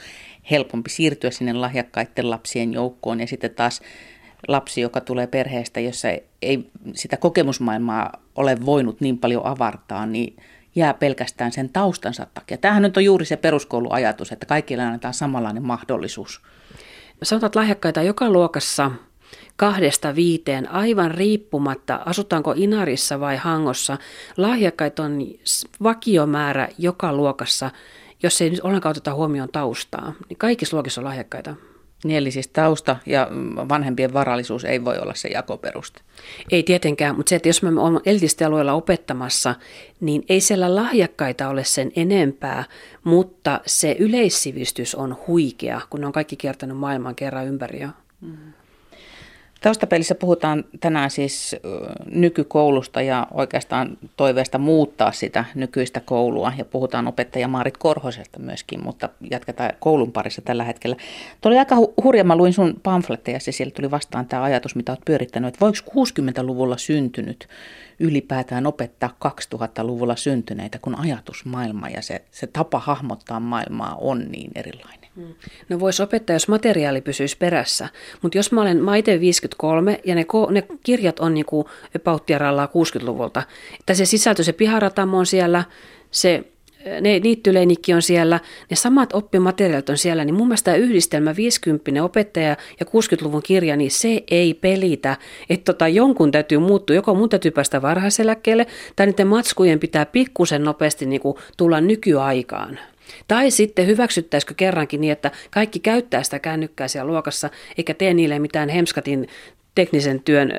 helpompi 0.52 0.90
siirtyä 0.90 1.32
sinne 1.32 1.54
lahjakkaiden 1.54 2.30
lapsien 2.30 2.74
joukkoon 2.74 3.20
ja 3.20 3.28
sitten 3.28 3.56
taas 3.56 3.82
lapsi, 4.48 4.82
joka 4.82 5.02
tulee 5.02 5.28
perheestä, 5.28 5.80
jossa 5.80 6.08
ei 6.42 6.70
sitä 6.94 7.18
kokemusmaailmaa 7.18 8.12
ole 8.36 8.66
voinut 8.66 9.02
niin 9.02 9.18
paljon 9.18 9.46
avartaa, 9.46 10.06
niin 10.06 10.38
jää 10.76 10.94
pelkästään 10.94 11.52
sen 11.52 11.70
taustansa 11.70 12.28
takia. 12.34 12.58
Tämähän 12.58 12.84
nyt 12.84 12.98
on 12.98 13.06
juuri 13.06 13.26
se 13.26 13.38
peruskouluajatus, 13.38 14.32
että 14.32 14.46
kaikille 14.46 14.84
annetaan 14.84 15.14
samanlainen 15.14 15.66
mahdollisuus. 15.66 16.42
Sanotaan, 17.24 17.48
että 17.48 17.60
lahjakkaita 17.60 18.02
joka 18.02 18.30
luokassa 18.30 18.92
kahdesta 19.56 20.16
viiteen, 20.16 20.72
aivan 20.72 21.12
riippumatta, 21.12 22.00
asutaanko 22.06 22.54
Inarissa 22.58 23.20
vai 23.20 23.38
Hangossa. 23.38 23.98
Lahjakkaita 24.38 25.04
on 25.04 25.20
vakiomäärä 25.84 26.68
joka 26.78 27.14
luokassa, 27.14 27.72
jos 28.24 28.42
ei 28.42 28.50
nyt 28.50 28.60
ollenkaan 28.64 28.92
oteta 28.92 29.14
huomioon 29.14 29.50
taustaa. 29.52 30.14
Niin 30.30 30.38
kaikissa 30.38 30.78
luokissa 30.78 31.02
on 31.02 31.06
lahjakkaita. 31.06 31.56
Niin 32.04 32.18
eli 32.18 32.32
siis 32.32 32.48
tausta 32.48 32.96
ja 33.06 33.28
vanhempien 33.70 34.14
varallisuus 34.14 34.66
ei 34.66 34.86
voi 34.86 34.98
olla 34.98 35.14
se 35.14 35.28
jakoperuste. 35.28 36.02
Ei 36.52 36.64
tietenkään, 36.64 37.16
mutta 37.16 37.30
se, 37.30 37.36
että 37.36 37.50
jos 37.50 37.62
me 37.62 37.82
olemme 37.82 38.00
elitistialueella 38.06 38.74
opettamassa, 38.74 39.56
niin 40.00 40.26
ei 40.30 40.42
siellä 40.42 40.76
lahjakkaita 40.76 41.50
ole 41.50 41.64
sen 41.64 41.92
enempää, 41.96 42.64
mutta 43.04 43.60
se 43.66 43.96
yleissivistys 44.00 44.96
on 44.96 45.18
huikea, 45.28 45.82
kun 45.90 46.02
ne 46.02 46.08
on 46.08 46.14
kaikki 46.14 46.36
kiertänyt 46.36 46.78
maailman 46.78 47.16
kerran 47.16 47.48
ympäri 47.48 47.82
jo. 47.82 47.90
Mm. 48.22 48.54
Taustapelissä 49.64 50.16
puhutaan 50.16 50.64
tänään 50.80 51.12
siis 51.12 51.56
nykykoulusta 52.06 53.02
ja 53.02 53.28
oikeastaan 53.34 53.98
toiveesta 54.18 54.58
muuttaa 54.58 55.12
sitä 55.12 55.46
nykyistä 55.56 56.00
koulua 56.00 56.54
ja 56.58 56.66
puhutaan 56.66 57.08
opettaja 57.08 57.48
Maarit 57.48 57.78
Korhosesta 57.78 58.40
myöskin, 58.40 58.84
mutta 58.84 59.10
jatketaan 59.32 59.72
koulun 59.80 60.12
parissa 60.12 60.42
tällä 60.42 60.64
hetkellä. 60.64 60.96
Tuo 61.42 61.50
oli 61.50 61.60
aika 61.60 61.76
hurja, 62.04 62.24
mä 62.24 62.36
luin 62.36 62.54
sun 62.54 62.74
pamfletteja 62.84 63.40
ja 63.48 63.54
siellä 63.54 63.72
tuli 63.72 63.92
vastaan 63.92 64.26
tämä 64.26 64.44
ajatus, 64.44 64.76
mitä 64.76 64.92
olet 64.92 65.06
pyörittänyt, 65.06 65.48
että 65.48 65.60
voiko 65.60 65.78
60-luvulla 65.92 66.78
syntynyt 66.78 67.48
ylipäätään 68.00 68.68
opettaa 68.68 69.18
2000-luvulla 69.26 70.16
syntyneitä, 70.16 70.80
kun 70.80 71.00
ajatusmaailma 71.00 71.90
ja 71.90 72.02
se, 72.02 72.22
se 72.32 72.48
tapa 72.48 72.80
hahmottaa 72.80 73.40
maailmaa 73.40 73.96
on 74.02 74.32
niin 74.32 74.52
erilainen? 74.56 75.03
Mm. 75.16 75.34
No 75.70 75.80
voisi 75.80 76.04
opettaa, 76.04 76.34
jos 76.36 76.48
materiaali 76.48 77.02
pysyisi 77.02 77.38
perässä, 77.38 77.90
mutta 78.22 78.38
jos 78.38 78.52
mä 78.52 78.62
olen 78.62 78.84
mä 78.84 78.96
itse 78.96 79.20
53 79.20 80.00
ja 80.06 80.16
ne, 80.16 80.26
ne 80.52 80.64
kirjat 80.84 81.20
on 81.20 81.34
niinku 81.34 81.70
pauttiaralla 82.04 82.66
60-luvulta, 82.66 83.44
että 83.80 83.94
se 83.94 84.06
sisältö, 84.06 84.44
se 84.44 84.54
piharatamo 84.54 85.18
on 85.18 85.26
siellä, 85.26 85.64
se 86.12 86.44
ne 87.02 87.20
niittyleinikki 87.20 87.94
on 87.94 88.02
siellä, 88.02 88.40
ne 88.70 88.76
samat 88.76 89.14
oppimateriaalit 89.14 89.90
on 89.90 89.98
siellä, 89.98 90.26
niin 90.26 90.36
mun 90.36 90.48
mielestä 90.48 90.66
tämä 90.72 90.78
yhdistelmä 90.78 91.36
50 91.36 92.04
opettaja 92.04 92.58
ja 92.80 92.86
60-luvun 92.86 93.44
kirja, 93.44 93.76
niin 93.76 93.92
se 93.92 94.24
ei 94.32 94.54
pelitä. 94.54 95.18
Että 95.50 95.74
tota, 95.74 95.88
jonkun 95.88 96.32
täytyy 96.32 96.58
muuttua, 96.58 96.96
joko 96.96 97.16
mun 97.16 97.30
täytyy 97.30 97.52
päästä 97.52 97.82
varhaiseläkkeelle, 97.82 98.68
tai 98.96 99.06
niiden 99.06 99.28
matskujen 99.28 99.80
pitää 99.80 100.06
pikkusen 100.06 100.64
nopeasti 100.64 101.06
niin 101.06 101.22
kuin, 101.22 101.38
tulla 101.58 101.82
nykyaikaan. 101.82 102.80
Tai 103.28 103.52
sitten 103.52 103.88
hyväksyttäisikö 103.88 104.54
kerrankin 104.54 105.02
niin, 105.02 105.14
että 105.14 105.32
kaikki 105.52 105.80
käyttää 105.80 106.24
sitä 106.24 106.40
kännykkää 106.40 106.88
siellä 106.88 107.12
luokassa, 107.12 107.50
eikä 107.78 107.94
tee 107.94 108.14
niille 108.14 108.40
mitään 108.40 108.70
hemskatin 108.70 109.28
teknisen 109.76 110.20
työn 110.20 110.52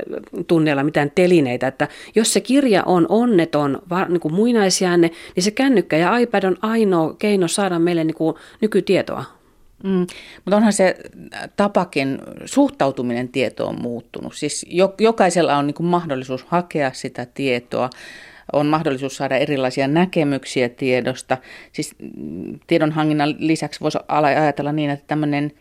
tunneilla 0.46 0.84
mitään 0.84 1.10
telineitä, 1.14 1.66
että 1.66 1.88
jos 2.14 2.32
se 2.32 2.40
kirja 2.40 2.82
on 2.86 3.06
onneton, 3.08 3.82
niin 4.08 4.20
kuin 4.20 4.34
muinaisjäänne, 4.34 5.10
niin 5.36 5.44
se 5.44 5.50
kännykkä 5.50 5.96
ja 5.96 6.16
iPad 6.16 6.44
on 6.44 6.56
ainoa 6.62 7.14
keino 7.18 7.48
saada 7.48 7.78
meille 7.78 8.04
niin 8.04 8.14
kuin 8.14 8.36
nykytietoa. 8.60 9.24
Mm, 9.84 10.06
mutta 10.44 10.56
onhan 10.56 10.72
se 10.72 10.96
tapakin, 11.56 12.18
suhtautuminen 12.44 13.28
tietoon 13.28 13.82
muuttunut. 13.82 14.34
Siis 14.34 14.66
jokaisella 14.98 15.56
on 15.56 15.66
niin 15.66 15.74
kuin 15.74 15.86
mahdollisuus 15.86 16.44
hakea 16.44 16.92
sitä 16.92 17.26
tietoa 17.34 17.90
on 18.52 18.66
mahdollisuus 18.66 19.16
saada 19.16 19.36
erilaisia 19.36 19.88
näkemyksiä 19.88 20.68
tiedosta. 20.68 21.38
Siis 21.72 21.94
mm, 22.16 22.58
tiedonhankinnan 22.66 23.34
lisäksi 23.38 23.80
voisi 23.80 23.98
ajatella 24.08 24.72
niin, 24.72 24.90
että 24.90 25.06
tämmöinen 25.06 25.52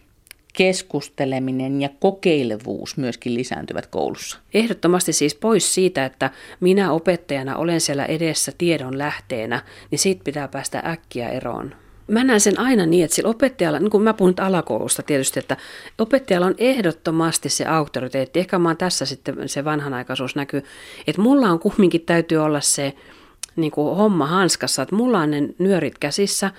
keskusteleminen 0.53 1.81
ja 1.81 1.89
kokeilevuus 1.99 2.97
myöskin 2.97 3.33
lisääntyvät 3.33 3.87
koulussa. 3.87 4.39
Ehdottomasti 4.53 5.13
siis 5.13 5.35
pois 5.35 5.73
siitä, 5.73 6.05
että 6.05 6.29
minä 6.59 6.91
opettajana 6.91 7.55
olen 7.55 7.81
siellä 7.81 8.05
edessä 8.05 8.51
tiedon 8.57 8.97
lähteenä, 8.97 9.61
niin 9.91 9.99
siitä 9.99 10.23
pitää 10.23 10.47
päästä 10.47 10.83
äkkiä 10.85 11.29
eroon 11.29 11.82
mä 12.07 12.23
näen 12.23 12.39
sen 12.39 12.59
aina 12.59 12.85
niin, 12.85 13.03
että 13.03 13.15
sillä 13.15 13.29
opettajalla, 13.29 13.79
niin 13.79 13.89
kuin 13.89 14.03
mä 14.03 14.13
puhun 14.13 14.29
nyt 14.29 14.39
alakoulusta 14.39 15.03
tietysti, 15.03 15.39
että 15.39 15.57
opettajalla 15.97 16.47
on 16.47 16.55
ehdottomasti 16.57 17.49
se 17.49 17.65
auktoriteetti. 17.65 18.39
Ehkä 18.39 18.59
mä 18.59 18.75
tässä 18.75 19.05
sitten 19.05 19.49
se 19.49 19.65
vanhanaikaisuus 19.65 20.35
näkyy, 20.35 20.63
että 21.07 21.21
mulla 21.21 21.49
on 21.49 21.59
kumminkin 21.59 22.01
täytyy 22.01 22.37
olla 22.37 22.61
se 22.61 22.93
niin 23.55 23.71
kuin 23.71 23.97
homma 23.97 24.27
hanskassa, 24.27 24.81
että 24.81 24.95
mulla 24.95 25.19
on 25.19 25.31
ne 25.31 25.49
nyörit 25.59 25.97
käsissä 25.97 26.51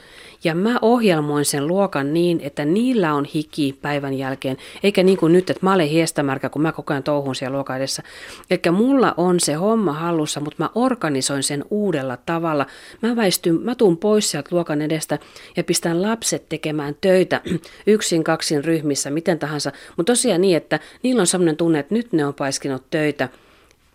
ja 0.45 0.55
mä 0.55 0.79
ohjelmoin 0.83 1.45
sen 1.45 1.67
luokan 1.67 2.15
niin, 2.15 2.41
että 2.41 2.65
niillä 2.65 3.15
on 3.15 3.25
hiki 3.25 3.79
päivän 3.83 4.15
jälkeen, 4.15 4.57
eikä 4.83 5.03
niin 5.03 5.19
kuin 5.19 5.33
nyt, 5.33 5.51
että 5.51 5.67
mä 5.67 5.73
olen 5.73 5.89
hiestämärkä, 5.89 6.49
kun 6.49 6.63
mä 6.63 6.73
koko 6.73 6.93
ajan 6.93 7.03
touhun 7.03 7.35
siellä 7.35 7.55
luokan 7.55 7.77
edessä. 7.77 8.03
Eli 8.51 8.61
mulla 8.73 9.15
on 9.17 9.41
se 9.41 9.53
homma 9.53 9.93
hallussa, 9.93 10.41
mutta 10.41 10.63
mä 10.65 10.71
organisoin 10.75 11.43
sen 11.43 11.65
uudella 11.71 12.17
tavalla. 12.17 12.67
Mä 13.03 13.17
väistyn, 13.17 13.61
mä 13.61 13.75
tuun 13.75 13.97
pois 13.97 14.31
sieltä 14.31 14.49
luokan 14.53 14.83
edestä 14.83 15.19
ja 15.57 15.65
pistän 15.65 16.03
lapset 16.03 16.49
tekemään 16.49 16.97
töitä 17.01 17.41
yksin, 17.87 18.25
kaksin 18.25 18.65
ryhmissä, 18.65 19.11
miten 19.11 19.39
tahansa. 19.39 19.73
Mutta 19.97 20.13
tosiaan 20.13 20.41
niin, 20.41 20.57
että 20.57 20.81
niillä 21.03 21.21
on 21.21 21.27
sellainen 21.27 21.57
tunne, 21.57 21.79
että 21.79 21.95
nyt 21.95 22.13
ne 22.13 22.27
on 22.27 22.35
paiskinut 22.35 22.83
töitä– 22.91 23.29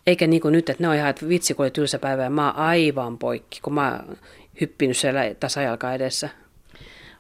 eikä 0.10 0.28
niin 0.28 0.42
kuin 0.42 0.52
nyt, 0.52 0.70
että 0.70 0.84
ne 0.84 0.88
on 0.88 0.96
ihan, 0.96 1.10
että 1.10 1.28
vitsi 1.28 1.54
kun 1.54 1.66
oli 1.66 1.72
tylsä 1.72 2.00
päivä 2.00 2.24
ja 2.24 2.30
mä 2.30 2.46
oon 2.46 2.56
aivan 2.56 3.18
poikki, 3.18 3.60
kun 3.62 3.74
mä 3.74 3.92
oon 3.92 4.18
hyppinyt 4.62 4.98
siellä 4.98 5.22
tasajalka 5.40 5.94
edessä. 5.94 6.30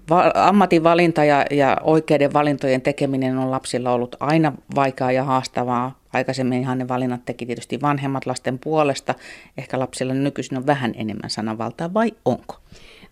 Va- 0.10 0.31
ammatin 0.36 0.84
valinta 0.84 1.24
ja, 1.24 1.46
ja 1.51 1.77
oikeiden 1.84 2.34
valintojen 2.34 2.81
tekeminen 2.81 3.38
on 3.38 3.51
lapsilla 3.51 3.91
ollut 3.91 4.15
aina 4.19 4.53
vaikeaa 4.75 5.12
ja 5.12 5.24
haastavaa. 5.24 6.00
Aikaisemmin 6.13 6.67
ne 6.75 6.88
valinnat 6.88 7.25
teki 7.25 7.46
tietysti 7.46 7.81
vanhemmat 7.81 8.25
lasten 8.25 8.60
puolesta. 8.60 9.15
Ehkä 9.58 9.79
lapsilla 9.79 10.13
nykyisin 10.13 10.58
on 10.58 10.65
vähän 10.65 10.93
enemmän 10.96 11.29
sananvaltaa 11.29 11.93
vai 11.93 12.12
onko? 12.25 12.55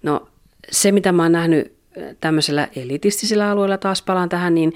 No 0.04 0.28
se, 0.72 0.92
mitä 0.92 1.12
mä 1.12 1.24
oon 1.24 1.32
nähnyt 1.32 1.74
tämmöisellä 2.20 2.68
elitistisillä 2.76 3.50
alueilla, 3.50 3.78
taas 3.78 4.02
palaan 4.02 4.30
tähän, 4.30 4.56
niin 4.56 4.74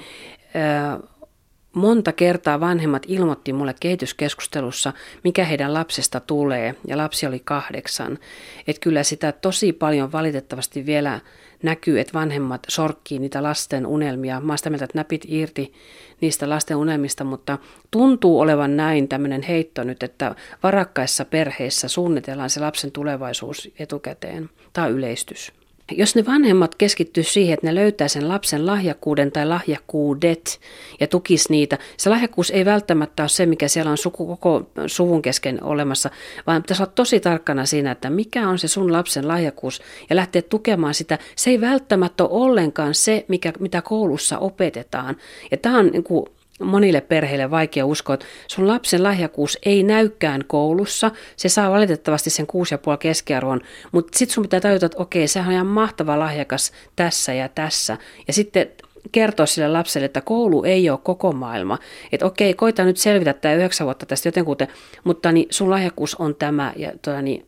Monta 1.73 2.11
kertaa 2.11 2.59
vanhemmat 2.59 3.03
ilmoitti 3.07 3.53
mulle 3.53 3.75
kehityskeskustelussa, 3.79 4.93
mikä 5.23 5.45
heidän 5.45 5.73
lapsesta 5.73 6.19
tulee, 6.19 6.75
ja 6.87 6.97
lapsi 6.97 7.27
oli 7.27 7.41
kahdeksan. 7.45 8.19
Että 8.67 8.79
kyllä 8.79 9.03
sitä 9.03 9.31
tosi 9.31 9.73
paljon 9.73 10.11
valitettavasti 10.11 10.85
vielä 10.85 11.19
näkyy, 11.63 11.99
että 11.99 12.13
vanhemmat 12.13 12.61
sorkkii 12.67 13.19
niitä 13.19 13.43
lasten 13.43 13.85
unelmia. 13.85 14.39
Mä 14.39 14.57
sitä 14.57 14.69
mieltä, 14.69 14.85
että 14.85 14.97
näpit 14.97 15.25
irti 15.27 15.73
niistä 16.21 16.49
lasten 16.49 16.77
unelmista, 16.77 17.23
mutta 17.23 17.57
tuntuu 17.91 18.39
olevan 18.39 18.77
näin 18.77 19.07
tämmöinen 19.07 19.41
heitto 19.41 19.83
nyt, 19.83 20.03
että 20.03 20.35
varakkaissa 20.63 21.25
perheissä 21.25 21.87
suunnitellaan 21.87 22.49
se 22.49 22.59
lapsen 22.59 22.91
tulevaisuus 22.91 23.69
etukäteen. 23.79 24.49
On 24.77 24.91
yleistys. 24.91 25.60
Jos 25.97 26.15
ne 26.15 26.25
vanhemmat 26.25 26.75
keskittyy 26.75 27.23
siihen, 27.23 27.53
että 27.53 27.67
ne 27.67 27.75
löytää 27.75 28.07
sen 28.07 28.27
lapsen 28.27 28.67
lahjakkuuden 28.67 29.31
tai 29.31 29.45
lahjakkuudet 29.45 30.59
ja 30.99 31.07
tukis 31.07 31.49
niitä, 31.49 31.77
se 31.97 32.09
lahjakkuus 32.09 32.51
ei 32.51 32.65
välttämättä 32.65 33.23
ole 33.23 33.29
se, 33.29 33.45
mikä 33.45 33.67
siellä 33.67 33.91
on 33.91 33.97
suku, 33.97 34.25
koko 34.27 34.69
suvun 34.87 35.21
kesken 35.21 35.63
olemassa, 35.63 36.09
vaan 36.47 36.61
pitäisi 36.61 36.83
olla 36.83 36.91
tosi 36.95 37.19
tarkkana 37.19 37.65
siinä, 37.65 37.91
että 37.91 38.09
mikä 38.09 38.49
on 38.49 38.59
se 38.59 38.67
sun 38.67 38.91
lapsen 38.91 39.27
lahjakkuus 39.27 39.81
ja 40.09 40.15
lähteä 40.15 40.41
tukemaan 40.41 40.93
sitä. 40.93 41.19
Se 41.35 41.49
ei 41.49 41.61
välttämättä 41.61 42.23
ole 42.23 42.43
ollenkaan 42.43 42.93
se, 42.93 43.25
mikä, 43.27 43.53
mitä 43.59 43.81
koulussa 43.81 44.37
opetetaan. 44.37 45.15
Ja 45.51 45.57
tämä 45.57 45.79
on 45.79 45.87
niin 45.87 46.03
kuin, 46.03 46.25
monille 46.63 47.01
perheille 47.01 47.51
vaikea 47.51 47.85
uskoa, 47.85 48.13
että 48.13 48.25
sun 48.47 48.67
lapsen 48.67 49.03
lahjakkuus 49.03 49.57
ei 49.65 49.83
näykään 49.83 50.43
koulussa. 50.47 51.11
Se 51.35 51.49
saa 51.49 51.71
valitettavasti 51.71 52.29
sen 52.29 52.47
6,5 52.91 52.97
keskiarvon, 52.99 53.61
mutta 53.91 54.17
sitten 54.17 54.33
sun 54.33 54.41
pitää 54.41 54.59
tajuta, 54.59 54.85
että 54.85 54.97
okei, 54.97 55.27
sehän 55.27 55.47
on 55.47 55.53
ihan 55.53 55.67
mahtava 55.67 56.19
lahjakas 56.19 56.71
tässä 56.95 57.33
ja 57.33 57.49
tässä. 57.49 57.97
Ja 58.27 58.33
sitten 58.33 58.67
kertoa 59.11 59.45
sille 59.45 59.67
lapselle, 59.67 60.05
että 60.05 60.21
koulu 60.21 60.63
ei 60.63 60.89
ole 60.89 60.99
koko 61.03 61.31
maailma. 61.31 61.77
Että 62.11 62.25
okei, 62.25 62.53
koita 62.53 62.83
nyt 62.83 62.97
selvitä 62.97 63.33
tämä 63.33 63.55
yhdeksän 63.55 63.85
vuotta 63.85 64.05
tästä 64.05 64.27
jotenkuten, 64.27 64.67
mutta 65.03 65.31
niin 65.31 65.47
sun 65.49 65.69
lahjakkuus 65.69 66.15
on 66.15 66.35
tämä 66.35 66.73
ja 66.75 66.91
tuota, 67.01 67.21
niin, 67.21 67.45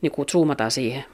niin 0.00 0.12
kuin 0.12 0.28
zoomataan 0.28 0.70
siihen. 0.70 1.04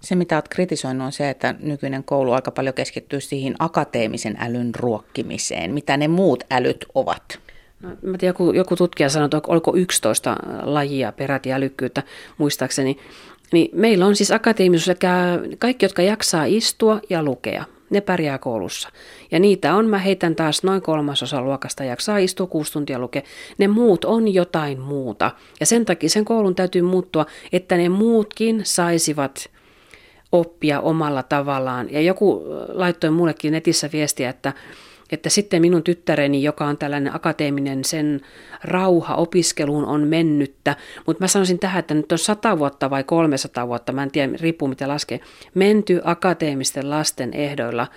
Se, 0.00 0.14
mitä 0.14 0.36
olet 0.36 0.48
kritisoinut, 0.48 1.06
on 1.06 1.12
se, 1.12 1.30
että 1.30 1.54
nykyinen 1.60 2.04
koulu 2.04 2.32
aika 2.32 2.50
paljon 2.50 2.74
keskittyy 2.74 3.20
siihen 3.20 3.54
akateemisen 3.58 4.36
älyn 4.40 4.74
ruokkimiseen. 4.74 5.74
Mitä 5.74 5.96
ne 5.96 6.08
muut 6.08 6.44
älyt 6.50 6.86
ovat? 6.94 7.40
No, 7.82 7.88
mä 7.88 8.18
tiedän, 8.18 8.30
joku, 8.30 8.52
joku 8.52 8.76
tutkija 8.76 9.08
sanoi, 9.08 9.26
että 9.26 9.40
oliko 9.46 9.76
11 9.76 10.36
lajia 10.62 11.12
peräti 11.12 11.52
älykkyyttä, 11.52 12.02
muistaakseni. 12.38 12.98
Niin 13.52 13.70
meillä 13.72 14.06
on 14.06 14.16
siis 14.16 14.30
akateemisuus, 14.30 14.88
eli 14.88 15.56
kaikki, 15.58 15.84
jotka 15.84 16.02
jaksaa 16.02 16.44
istua 16.44 17.00
ja 17.10 17.22
lukea, 17.22 17.64
ne 17.90 18.00
pärjää 18.00 18.38
koulussa. 18.38 18.88
Ja 19.30 19.38
niitä 19.38 19.74
on, 19.74 19.86
mä 19.86 19.98
heitän 19.98 20.36
taas 20.36 20.62
noin 20.62 20.82
kolmasosa 20.82 21.42
luokasta 21.42 21.84
jaksaa 21.84 22.18
istua 22.18 22.46
kuusi 22.46 22.72
tuntia 22.72 22.98
lukea. 22.98 23.22
Ne 23.58 23.68
muut 23.68 24.04
on 24.04 24.34
jotain 24.34 24.80
muuta. 24.80 25.30
Ja 25.60 25.66
sen 25.66 25.84
takia 25.84 26.08
sen 26.08 26.24
koulun 26.24 26.54
täytyy 26.54 26.82
muuttua, 26.82 27.26
että 27.52 27.76
ne 27.76 27.88
muutkin 27.88 28.60
saisivat 28.64 29.50
oppia 30.32 30.80
omalla 30.80 31.22
tavallaan. 31.22 31.92
Ja 31.92 32.00
joku 32.00 32.44
laittoi 32.68 33.10
mullekin 33.10 33.52
netissä 33.52 33.88
viestiä, 33.92 34.30
että, 34.30 34.52
että 35.10 35.28
sitten 35.28 35.62
minun 35.62 35.82
tyttäreni, 35.82 36.42
joka 36.42 36.66
on 36.66 36.78
tällainen 36.78 37.14
akateeminen, 37.14 37.84
sen 37.84 38.20
rauha 38.64 39.14
opiskeluun 39.14 39.84
on 39.84 40.08
mennyttä. 40.08 40.76
Mutta 41.06 41.24
mä 41.24 41.28
sanoisin 41.28 41.58
tähän, 41.58 41.80
että 41.80 41.94
nyt 41.94 42.12
on 42.12 42.18
100 42.18 42.58
vuotta 42.58 42.90
vai 42.90 43.04
300 43.04 43.68
vuotta, 43.68 43.92
mä 43.92 44.02
en 44.02 44.10
tiedä, 44.10 44.32
riippuu 44.40 44.68
mitä 44.68 44.88
laskee, 44.88 45.20
menty 45.54 46.00
akateemisten 46.04 46.90
lasten 46.90 47.34
ehdoilla– 47.34 47.86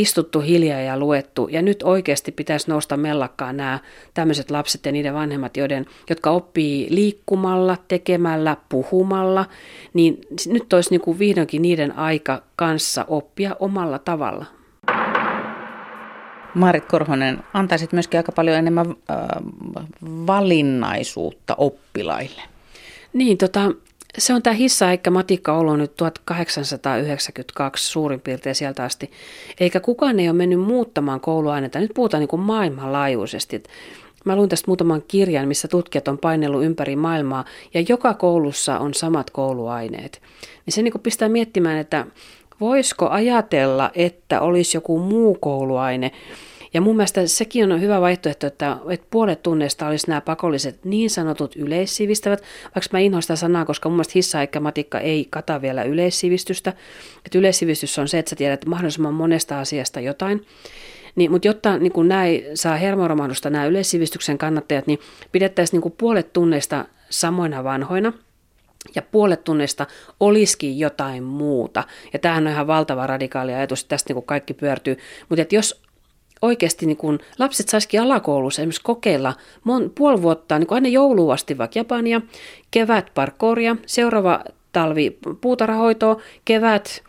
istuttu 0.00 0.40
hiljaa 0.40 0.80
ja 0.80 0.98
luettu. 0.98 1.48
Ja 1.50 1.62
nyt 1.62 1.82
oikeasti 1.82 2.32
pitäisi 2.32 2.70
nousta 2.70 2.96
mellakkaan 2.96 3.56
nämä 3.56 3.78
tämmöiset 4.14 4.50
lapset 4.50 4.86
ja 4.86 4.92
niiden 4.92 5.14
vanhemmat, 5.14 5.56
joiden, 5.56 5.86
jotka 6.10 6.30
oppii 6.30 6.86
liikkumalla, 6.90 7.76
tekemällä, 7.88 8.56
puhumalla. 8.68 9.46
Niin 9.94 10.20
nyt 10.46 10.72
olisi 10.72 10.90
niin 10.90 11.00
kuin 11.00 11.18
vihdoinkin 11.18 11.62
niiden 11.62 11.98
aika 11.98 12.42
kanssa 12.56 13.04
oppia 13.08 13.56
omalla 13.60 13.98
tavalla. 13.98 14.44
Marit 16.54 16.84
Korhonen, 16.84 17.38
antaisit 17.54 17.92
myöskin 17.92 18.18
aika 18.18 18.32
paljon 18.32 18.56
enemmän 18.56 18.86
äh, 18.86 19.16
valinnaisuutta 20.26 21.54
oppilaille. 21.58 22.42
Niin, 23.12 23.38
tota, 23.38 23.72
se 24.18 24.34
on 24.34 24.42
tämä 24.42 24.54
hissa 24.54 24.90
eikä 24.90 25.10
matikka 25.10 25.52
ollut 25.52 25.78
nyt 25.78 25.96
1892 25.96 27.88
suurin 27.90 28.20
piirtein 28.20 28.54
sieltä 28.54 28.84
asti. 28.84 29.10
Eikä 29.60 29.80
kukaan 29.80 30.20
ei 30.20 30.28
ole 30.28 30.36
mennyt 30.36 30.60
muuttamaan 30.60 31.20
kouluaineita. 31.20 31.78
Nyt 31.78 31.90
puhutaan 31.94 32.20
niin 32.20 32.28
kuin 32.28 32.42
maailmanlaajuisesti. 32.42 33.62
Mä 34.24 34.36
luin 34.36 34.48
tästä 34.48 34.64
muutaman 34.66 35.02
kirjan, 35.08 35.48
missä 35.48 35.68
tutkijat 35.68 36.08
on 36.08 36.18
painellut 36.18 36.64
ympäri 36.64 36.96
maailmaa 36.96 37.44
ja 37.74 37.84
joka 37.88 38.14
koulussa 38.14 38.78
on 38.78 38.94
samat 38.94 39.30
kouluaineet. 39.30 40.22
Niin 40.66 40.74
se 40.74 40.82
niin 40.82 40.92
kuin 40.92 41.02
pistää 41.02 41.28
miettimään, 41.28 41.78
että 41.78 42.06
voisiko 42.60 43.08
ajatella, 43.08 43.90
että 43.94 44.40
olisi 44.40 44.76
joku 44.76 44.98
muu 44.98 45.36
kouluaine, 45.40 46.12
ja 46.76 46.80
mun 46.80 46.96
mielestä 46.96 47.26
sekin 47.26 47.72
on 47.72 47.80
hyvä 47.80 48.00
vaihtoehto, 48.00 48.46
että, 48.46 48.76
että 48.90 49.06
puolet 49.10 49.42
tunneista 49.42 49.86
olisi 49.86 50.08
nämä 50.08 50.20
pakolliset 50.20 50.84
niin 50.84 51.10
sanotut 51.10 51.56
yleissivistävät, 51.56 52.42
vaikka 52.64 52.88
mä 52.92 52.98
inhoan 52.98 53.22
sitä 53.22 53.36
sanaa, 53.36 53.64
koska 53.64 53.88
mun 53.88 53.96
mielestä 53.96 54.12
hissa 54.14 54.40
eikä 54.40 54.60
matikka 54.60 55.00
ei 55.00 55.26
kata 55.30 55.62
vielä 55.62 55.82
yleissivistystä. 55.82 56.72
Että 57.24 57.38
yleissivistys 57.38 57.98
on 57.98 58.08
se, 58.08 58.18
että 58.18 58.30
sä 58.30 58.36
tiedät 58.36 58.66
mahdollisimman 58.66 59.14
monesta 59.14 59.60
asiasta 59.60 60.00
jotain. 60.00 60.46
Niin, 61.14 61.30
mutta 61.30 61.48
jotta 61.48 61.78
niin 61.78 61.92
kun 61.92 62.08
näin 62.08 62.44
saa 62.54 62.76
hermoromahdusta 62.76 63.50
nämä 63.50 63.66
yleissivistyksen 63.66 64.38
kannattajat, 64.38 64.86
niin 64.86 64.98
pidettäisiin 65.32 65.80
niin 65.80 65.94
puolet 65.98 66.32
tunneista 66.32 66.84
samoina 67.10 67.64
vanhoina– 67.64 68.12
ja 68.94 69.02
puolet 69.02 69.44
tunnista 69.44 69.86
olisikin 70.20 70.78
jotain 70.78 71.22
muuta. 71.22 71.84
Ja 72.12 72.18
tämähän 72.18 72.46
on 72.46 72.52
ihan 72.52 72.66
valtava 72.66 73.06
radikaali 73.06 73.54
ajatus, 73.54 73.80
että 73.80 73.88
tästä 73.88 74.14
niin 74.14 74.24
kaikki 74.24 74.54
pyörtyy. 74.54 74.98
Mutta 75.28 75.54
jos 75.54 75.85
oikeasti 76.46 76.86
niin 76.86 76.96
kun 76.96 77.18
lapset 77.38 77.68
saisikin 77.68 78.02
alakoulussa 78.02 78.62
esimerkiksi 78.62 78.82
kokeilla 78.82 79.34
mon, 79.64 79.92
puoli 79.94 80.22
vuotta, 80.22 80.58
niin 80.58 80.66
aina 80.70 80.88
jouluun 80.88 81.32
asti 81.32 81.58
vaikka 81.58 81.78
Japania, 81.78 82.20
kevät 82.70 83.10
parkouria, 83.14 83.76
seuraava 83.86 84.44
talvi 84.72 85.18
puutarhahoitoa, 85.40 86.20
kevät 86.44 87.02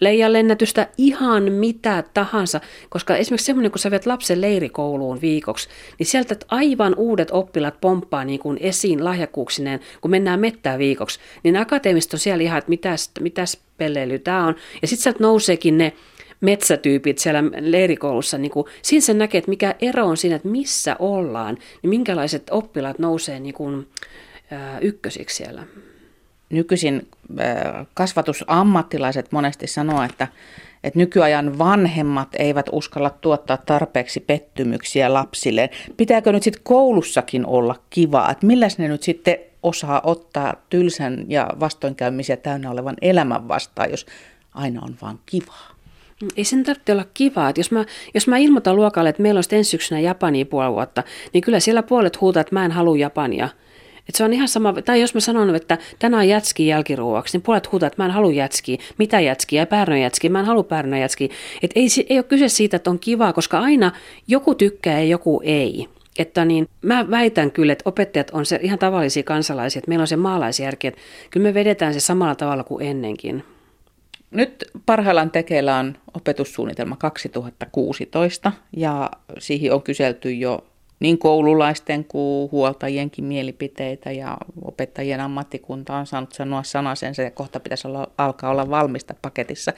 leijanlennätystä, 0.00 0.88
ihan 0.98 1.52
mitä 1.52 2.04
tahansa. 2.14 2.60
Koska 2.88 3.16
esimerkiksi 3.16 3.46
semmoinen, 3.46 3.70
kun 3.70 3.78
sä 3.78 3.90
vet 3.90 4.06
lapsen 4.06 4.40
leirikouluun 4.40 5.20
viikoksi, 5.20 5.68
niin 5.98 6.06
sieltä 6.06 6.36
aivan 6.48 6.94
uudet 6.96 7.28
oppilat 7.30 7.80
pomppaa 7.80 8.24
niin 8.24 8.40
kuin 8.40 8.58
esiin 8.60 9.04
lahjakkuuksineen, 9.04 9.80
kun 10.00 10.10
mennään 10.10 10.40
mettää 10.40 10.78
viikoksi. 10.78 11.20
Niin 11.42 11.56
akateemista 11.56 12.16
on 12.16 12.20
siellä 12.20 12.42
ihan, 12.42 12.58
että 12.58 12.68
mitäs, 12.68 13.10
mitäs 13.20 13.60
pelleily 13.78 14.18
tämä 14.18 14.46
on. 14.46 14.54
Ja 14.82 14.88
sitten 14.88 15.02
sieltä 15.02 15.22
nouseekin 15.22 15.78
ne 15.78 15.92
metsätyypit 16.40 17.18
siellä 17.18 17.42
leirikoulussa, 17.60 18.38
niin 18.38 18.50
kuin, 18.50 18.66
siinä 18.82 19.00
sen 19.00 19.18
näkee, 19.18 19.38
että 19.38 19.50
mikä 19.50 19.74
ero 19.80 20.06
on 20.06 20.16
siinä, 20.16 20.36
että 20.36 20.48
missä 20.48 20.96
ollaan, 20.98 21.58
niin 21.82 21.90
minkälaiset 21.90 22.46
oppilaat 22.50 22.98
nousee 22.98 23.40
niin 23.40 23.54
kuin, 23.54 23.88
ää, 24.50 24.78
ykkösiksi 24.78 25.36
siellä. 25.36 25.62
Nykyisin 26.50 27.08
kasvatusammattilaiset 27.94 29.32
monesti 29.32 29.66
sanoo, 29.66 30.02
että, 30.02 30.28
että 30.84 30.98
nykyajan 30.98 31.58
vanhemmat 31.58 32.28
eivät 32.38 32.66
uskalla 32.72 33.10
tuottaa 33.10 33.56
tarpeeksi 33.56 34.20
pettymyksiä 34.20 35.12
lapsille. 35.12 35.70
Pitääkö 35.96 36.32
nyt 36.32 36.42
sitten 36.42 36.62
koulussakin 36.64 37.46
olla 37.46 37.74
kivaa? 37.90 38.30
Että 38.30 38.46
milläs 38.46 38.78
ne 38.78 38.88
nyt 38.88 39.02
sitten 39.02 39.38
osaa 39.62 40.00
ottaa 40.04 40.54
tylsän 40.70 41.24
ja 41.28 41.50
vastoinkäymisiä 41.60 42.36
täynnä 42.36 42.70
olevan 42.70 42.96
elämän 43.02 43.48
vastaan, 43.48 43.90
jos 43.90 44.06
aina 44.54 44.80
on 44.82 44.96
vaan 45.02 45.18
kivaa? 45.26 45.75
Ei 46.36 46.44
sen 46.44 46.64
tarvitse 46.64 46.92
olla 46.92 47.04
kivaa. 47.14 47.48
Että 47.48 47.60
jos, 47.60 47.70
mä, 47.70 47.84
jos 48.14 48.28
mä 48.28 48.36
ilmoitan 48.36 48.76
luokalle, 48.76 49.08
että 49.08 49.22
meillä 49.22 49.38
on 49.38 49.44
ensi 49.52 49.70
syksynä 49.70 50.00
Japania 50.00 50.46
puoli 50.46 50.72
vuotta, 50.72 51.02
niin 51.32 51.42
kyllä 51.42 51.60
siellä 51.60 51.82
puolet 51.82 52.20
huutaa, 52.20 52.40
että 52.40 52.54
mä 52.54 52.64
en 52.64 52.72
halua 52.72 52.96
Japania. 52.96 53.48
Et 54.08 54.14
se 54.14 54.24
on 54.24 54.32
ihan 54.32 54.48
sama, 54.48 54.72
tai 54.72 55.00
jos 55.00 55.14
mä 55.14 55.20
sanon, 55.20 55.56
että 55.56 55.78
tänään 55.98 56.22
on 56.22 56.28
jätski 56.28 56.66
jälkiruoaksi, 56.66 57.36
niin 57.36 57.42
puolet 57.42 57.72
huutaa, 57.72 57.86
että 57.86 58.02
mä 58.02 58.06
en 58.06 58.12
halua 58.12 58.32
jätskiä. 58.32 58.78
Mitä 58.98 59.20
jätskiä? 59.20 59.66
Pärnöjätskiä. 59.66 60.30
Mä 60.30 60.40
en 60.40 60.46
halua 60.46 60.62
pärnöjätskiä. 60.62 61.28
Et 61.62 61.70
ei, 61.74 61.86
ei 62.08 62.18
ole 62.18 62.24
kyse 62.24 62.48
siitä, 62.48 62.76
että 62.76 62.90
on 62.90 62.98
kivaa, 62.98 63.32
koska 63.32 63.58
aina 63.58 63.92
joku 64.28 64.54
tykkää 64.54 65.00
ja 65.00 65.04
joku 65.04 65.40
ei. 65.44 65.88
Että 66.18 66.44
niin, 66.44 66.68
mä 66.82 67.10
väitän 67.10 67.50
kyllä, 67.50 67.72
että 67.72 67.88
opettajat 67.88 68.30
on 68.30 68.46
se 68.46 68.60
ihan 68.62 68.78
tavallisia 68.78 69.22
kansalaisia, 69.22 69.78
että 69.78 69.88
meillä 69.88 70.02
on 70.02 70.06
se 70.06 70.16
maalaisjärki, 70.16 70.86
että 70.86 71.00
kyllä 71.30 71.44
me 71.44 71.54
vedetään 71.54 71.94
se 71.94 72.00
samalla 72.00 72.34
tavalla 72.34 72.64
kuin 72.64 72.86
ennenkin. 72.86 73.44
Nyt 74.30 74.64
parhaillaan 74.86 75.30
tekeillä 75.30 75.76
on 75.76 75.94
opetussuunnitelma 76.14 76.96
2016 76.96 78.52
ja 78.76 79.10
siihen 79.38 79.72
on 79.72 79.82
kyselty 79.82 80.32
jo 80.32 80.66
niin 81.00 81.18
koululaisten 81.18 82.04
kuin 82.04 82.52
huoltajienkin 82.52 83.24
mielipiteitä 83.24 84.12
ja 84.12 84.38
opettajien 84.64 85.20
ammattikunta 85.20 85.96
on 85.96 86.06
saanut 86.06 86.32
sanoa 86.32 86.62
sanasensa 86.62 87.22
ja 87.22 87.30
kohta 87.30 87.60
pitäisi 87.60 87.88
olla, 87.88 88.10
alkaa 88.18 88.50
olla 88.50 88.70
valmista 88.70 89.14
paketissa. 89.22 89.72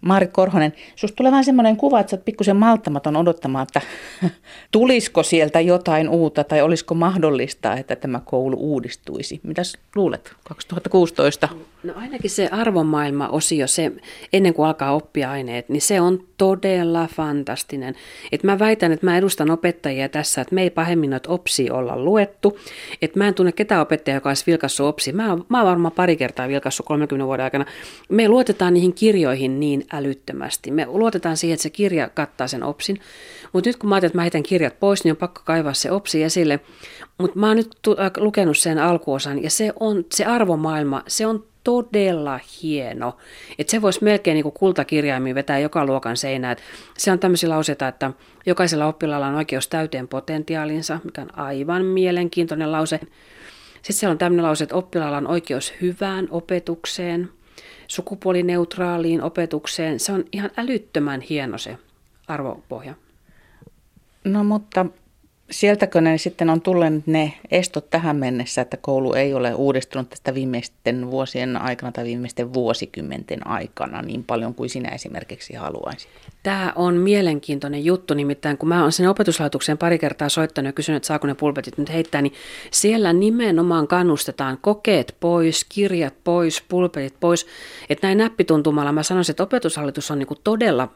Maarit 0.00 0.32
Korhonen, 0.32 0.72
susta 0.96 1.16
tulee 1.16 1.32
vähän 1.32 1.44
semmoinen 1.44 1.76
kuva, 1.76 2.00
että 2.00 2.10
sä 2.10 2.16
oot 2.16 2.24
pikkusen 2.24 2.56
malttamaton 2.56 3.16
odottamaan, 3.16 3.62
että 3.62 3.80
tulisiko 4.72 5.22
sieltä 5.22 5.60
jotain 5.60 6.08
uutta 6.08 6.44
tai 6.44 6.62
olisiko 6.62 6.94
mahdollista, 6.94 7.76
että 7.76 7.96
tämä 7.96 8.20
koulu 8.24 8.56
uudistuisi. 8.58 9.40
Mitäs 9.42 9.78
luulet 9.94 10.32
2016? 10.44 11.48
No 11.82 11.92
ainakin 11.96 12.30
se 12.30 12.48
arvomaailma-osio, 12.52 13.66
se 13.66 13.92
ennen 14.32 14.54
kuin 14.54 14.66
alkaa 14.66 14.92
oppia 14.92 15.30
aineet, 15.30 15.68
niin 15.68 15.82
se 15.82 16.00
on 16.00 16.24
todella 16.36 17.08
fantastinen. 17.14 17.94
Et 18.32 18.42
mä 18.42 18.58
väitän, 18.58 18.92
että 18.92 19.06
mä 19.06 19.18
edustan 19.18 19.50
opettajia 19.50 20.08
tässä, 20.08 20.40
että 20.40 20.54
me 20.54 20.62
ei 20.62 20.70
pahemmin 20.70 21.10
noita 21.10 21.30
opsia 21.30 21.74
olla 21.74 21.98
luettu. 21.98 22.58
Et 23.02 23.16
mä 23.16 23.28
en 23.28 23.34
tunne 23.34 23.52
ketään 23.52 23.82
opettajaa, 23.82 24.16
joka 24.16 24.30
olisi 24.30 24.44
vilkassut 24.46 24.86
opsia. 24.86 25.14
Mä, 25.14 25.38
mä 25.48 25.58
oon 25.58 25.66
varmaan 25.66 25.92
pari 25.92 26.16
kertaa 26.16 26.48
vilkassut 26.48 26.86
30 26.86 27.26
vuoden 27.26 27.44
aikana. 27.44 27.66
Me 28.08 28.28
luotetaan 28.28 28.74
niihin 28.74 28.94
kirjoihin 28.94 29.60
niin 29.60 29.86
älyttömästi. 29.92 30.70
Me 30.70 30.86
luotetaan 30.86 31.36
siihen, 31.36 31.54
että 31.54 31.62
se 31.62 31.70
kirja 31.70 32.08
kattaa 32.08 32.48
sen 32.48 32.62
opsin. 32.62 33.00
Mutta 33.52 33.68
nyt 33.68 33.76
kun 33.76 33.88
mä 33.88 33.94
ajattelin, 33.94 34.10
että 34.10 34.18
mä 34.18 34.22
heitän 34.22 34.42
kirjat 34.42 34.80
pois, 34.80 35.04
niin 35.04 35.12
on 35.12 35.16
pakko 35.16 35.40
kaivaa 35.44 35.74
se 35.74 35.90
opsi 35.90 36.22
esille. 36.22 36.60
Mutta 37.18 37.38
mä 37.38 37.46
oon 37.46 37.56
nyt 37.56 37.76
äh, 37.88 38.10
lukenut 38.16 38.58
sen 38.58 38.78
alkuosan 38.78 39.42
ja 39.42 39.50
se 39.50 39.72
on 39.80 40.04
se 40.12 40.24
arvomaailma, 40.24 41.02
se 41.06 41.26
on 41.26 41.44
todella 41.66 42.40
hieno. 42.62 43.16
Että 43.58 43.70
se 43.70 43.82
voisi 43.82 44.04
melkein 44.04 44.34
niin 44.34 44.42
kuin 44.42 44.52
kultakirjaimiin 44.52 45.34
vetää 45.34 45.58
joka 45.58 45.86
luokan 45.86 46.16
seinään. 46.16 46.56
Se 46.98 47.12
on 47.12 47.18
tämmöisiä 47.18 47.48
lauseita, 47.48 47.88
että 47.88 48.12
jokaisella 48.46 48.86
oppilaalla 48.86 49.26
on 49.26 49.34
oikeus 49.34 49.68
täyteen 49.68 50.08
potentiaalinsa, 50.08 51.00
mikä 51.04 51.22
on 51.22 51.38
aivan 51.38 51.84
mielenkiintoinen 51.84 52.72
lause. 52.72 53.00
Sitten 53.74 53.96
siellä 53.96 54.12
on 54.12 54.18
tämmöinen 54.18 54.46
lause, 54.46 54.64
että 54.64 54.76
oppilaalla 54.76 55.16
on 55.16 55.26
oikeus 55.26 55.72
hyvään 55.80 56.28
opetukseen, 56.30 57.28
sukupuolineutraaliin 57.86 59.22
opetukseen. 59.22 60.00
Se 60.00 60.12
on 60.12 60.24
ihan 60.32 60.50
älyttömän 60.56 61.20
hieno 61.20 61.58
se 61.58 61.78
arvopohja. 62.28 62.94
No 64.24 64.44
mutta 64.44 64.86
sieltäkö 65.50 66.00
ne 66.00 66.18
sitten 66.18 66.50
on 66.50 66.60
tulleet 66.60 67.06
ne 67.06 67.32
estot 67.50 67.90
tähän 67.90 68.16
mennessä, 68.16 68.60
että 68.60 68.76
koulu 68.76 69.12
ei 69.12 69.34
ole 69.34 69.54
uudistunut 69.54 70.10
tästä 70.10 70.34
viimeisten 70.34 71.10
vuosien 71.10 71.56
aikana 71.56 71.92
tai 71.92 72.04
viimeisten 72.04 72.54
vuosikymmenten 72.54 73.46
aikana 73.46 74.02
niin 74.02 74.24
paljon 74.24 74.54
kuin 74.54 74.70
sinä 74.70 74.88
esimerkiksi 74.88 75.54
haluaisit? 75.54 76.08
Tämä 76.42 76.72
on 76.76 76.94
mielenkiintoinen 76.94 77.84
juttu, 77.84 78.14
nimittäin 78.14 78.58
kun 78.58 78.68
mä 78.68 78.80
olen 78.80 78.92
sinne 78.92 79.08
opetuslaitokseen 79.08 79.78
pari 79.78 79.98
kertaa 79.98 80.28
soittanut 80.28 80.66
ja 80.66 80.72
kysynyt, 80.72 80.96
että 80.96 81.06
saako 81.06 81.26
ne 81.26 81.34
pulpetit 81.34 81.78
nyt 81.78 81.92
heittää, 81.92 82.22
niin 82.22 82.34
siellä 82.70 83.12
nimenomaan 83.12 83.88
kannustetaan 83.88 84.58
kokeet 84.60 85.16
pois, 85.20 85.64
kirjat 85.64 86.14
pois, 86.24 86.62
pulpetit 86.68 87.14
pois. 87.20 87.46
Että 87.90 88.06
näin 88.06 88.18
näppituntumalla 88.18 88.92
mä 88.92 89.02
sanoisin, 89.02 89.32
että 89.32 89.42
opetushallitus 89.42 90.10
on 90.10 90.18
niin 90.18 90.28
todella 90.44 90.88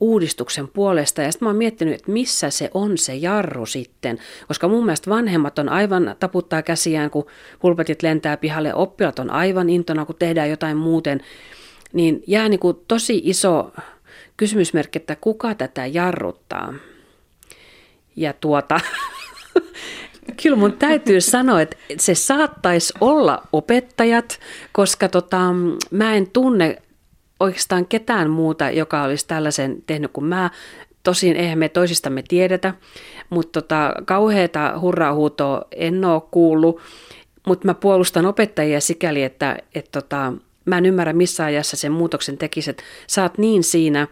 uudistuksen 0.00 0.68
puolesta. 0.68 1.22
Ja 1.22 1.32
sitten 1.32 1.46
mä 1.46 1.50
oon 1.50 1.56
miettinyt, 1.56 1.94
että 1.94 2.12
missä 2.12 2.50
se 2.50 2.70
on 2.74 2.98
se 2.98 3.14
jarru 3.14 3.66
sitten. 3.66 4.18
Koska 4.48 4.68
mun 4.68 4.84
mielestä 4.84 5.10
vanhemmat 5.10 5.58
on 5.58 5.68
aivan 5.68 6.16
taputtaa 6.20 6.62
käsiään, 6.62 7.10
kun 7.10 7.26
pulpetit 7.60 8.02
lentää 8.02 8.36
pihalle. 8.36 8.74
Oppilat 8.74 9.18
on 9.18 9.30
aivan 9.30 9.70
intona, 9.70 10.04
kun 10.04 10.16
tehdään 10.18 10.50
jotain 10.50 10.76
muuten. 10.76 11.20
Niin 11.92 12.22
jää 12.26 12.48
niin 12.48 12.60
kuin 12.60 12.76
tosi 12.88 13.20
iso 13.24 13.72
kysymysmerkki, 14.36 14.98
että 14.98 15.16
kuka 15.16 15.54
tätä 15.54 15.86
jarruttaa. 15.86 16.74
Ja 18.16 18.32
tuota, 18.32 18.80
kyllä 20.42 20.56
mun 20.56 20.72
täytyy 20.72 21.20
sanoa, 21.20 21.60
että 21.60 21.76
se 21.98 22.14
saattaisi 22.14 22.94
olla 23.00 23.42
opettajat, 23.52 24.40
koska 24.72 25.08
tota, 25.08 25.38
mä 25.90 26.14
en 26.14 26.30
tunne 26.30 26.82
oikeastaan 27.44 27.86
ketään 27.86 28.30
muuta, 28.30 28.70
joka 28.70 29.02
olisi 29.02 29.28
tällaisen 29.28 29.82
tehnyt 29.86 30.10
kuin 30.12 30.24
mä. 30.24 30.50
Tosin 31.02 31.36
eihän 31.36 31.58
me 31.58 31.68
toisistamme 31.68 32.22
tiedetä, 32.28 32.74
mutta 33.30 33.62
tota, 33.62 33.94
kauheata 34.04 34.78
hurraa 34.80 35.14
en 35.72 36.04
ole 36.04 36.22
kuullut. 36.30 36.80
Mutta 37.46 37.66
mä 37.66 37.74
puolustan 37.74 38.26
opettajia 38.26 38.80
sikäli, 38.80 39.22
että 39.22 39.58
et 39.74 39.88
tota, 39.92 40.32
mä 40.64 40.78
en 40.78 40.86
ymmärrä 40.86 41.12
missä 41.12 41.44
ajassa 41.44 41.76
sen 41.76 41.92
muutoksen 41.92 42.38
tekisi, 42.38 42.70
että 42.70 42.82
sä 43.06 43.22
oot 43.22 43.38
niin 43.38 43.64
siinä 43.64 44.08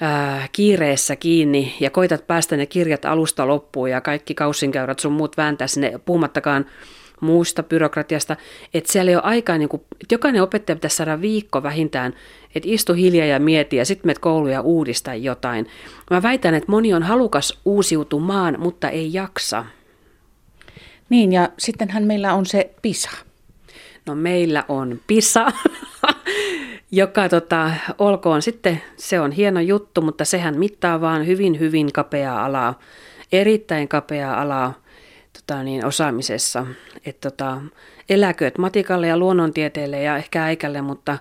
ää, 0.00 0.48
kiireessä 0.52 1.16
kiinni 1.16 1.76
ja 1.80 1.90
koitat 1.90 2.26
päästä 2.26 2.56
ne 2.56 2.66
kirjat 2.66 3.04
alusta 3.04 3.48
loppuun 3.48 3.90
ja 3.90 4.00
kaikki 4.00 4.34
kaussinkäyrät 4.34 4.98
sun 4.98 5.12
muut 5.12 5.36
vääntää 5.36 5.66
sinne 5.66 6.00
puhumattakaan 6.04 6.66
muusta 7.20 7.62
byrokratiasta, 7.62 8.36
että 8.74 8.92
siellä 8.92 9.10
ei 9.10 9.16
ole 9.16 9.24
aikaa, 9.24 9.58
niin 9.58 9.68
kuin, 9.68 9.82
että 9.92 10.14
jokainen 10.14 10.42
opettaja 10.42 10.76
pitäisi 10.76 10.96
saada 10.96 11.20
viikko 11.20 11.62
vähintään, 11.62 12.14
että 12.54 12.68
istu 12.72 12.92
hiljaa 12.92 13.26
ja 13.26 13.40
mieti 13.40 13.76
ja 13.76 13.84
sitten 13.84 14.08
menet 14.08 14.18
kouluun 14.18 14.52
ja 14.52 14.60
uudista 14.60 15.14
jotain. 15.14 15.66
Mä 16.10 16.22
väitän, 16.22 16.54
että 16.54 16.72
moni 16.72 16.94
on 16.94 17.02
halukas 17.02 17.60
uusiutumaan, 17.64 18.56
mutta 18.58 18.90
ei 18.90 19.12
jaksa. 19.12 19.64
Niin, 21.08 21.32
ja 21.32 21.48
sittenhän 21.58 22.04
meillä 22.04 22.34
on 22.34 22.46
se 22.46 22.70
PISA. 22.82 23.10
No 24.06 24.14
meillä 24.14 24.64
on 24.68 25.00
PISA, 25.06 25.52
joka 26.90 27.28
tota, 27.28 27.70
olkoon 27.98 28.42
sitten, 28.42 28.82
se 28.96 29.20
on 29.20 29.32
hieno 29.32 29.60
juttu, 29.60 30.02
mutta 30.02 30.24
sehän 30.24 30.58
mittaa 30.58 31.00
vaan 31.00 31.26
hyvin, 31.26 31.60
hyvin 31.60 31.92
kapea 31.92 32.44
alaa, 32.44 32.78
erittäin 33.32 33.88
kapea 33.88 34.40
alaa 34.40 34.85
tota, 35.36 35.62
niin, 35.62 35.84
osaamisessa. 35.84 36.66
Et, 37.06 37.20
tota, 37.20 37.60
eläkööt 38.08 38.58
matikalle 38.58 39.06
ja 39.06 39.18
luonnontieteelle 39.18 40.02
ja 40.02 40.16
ehkä 40.16 40.44
äikälle, 40.44 40.82
mutta, 40.82 41.18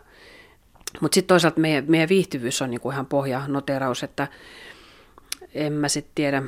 mutta 1.01 1.15
sitten 1.15 1.28
toisaalta 1.28 1.60
meidän, 1.60 1.86
meidän 1.88 2.10
viihtyvyys 2.10 2.62
on 2.62 2.69
niinku 2.69 2.91
ihan 2.91 3.06
pohjanoteraus, 3.06 4.04
että 4.04 4.28
en 5.54 5.73
mä 5.73 5.89
sitten 5.89 6.12
tiedä. 6.15 6.43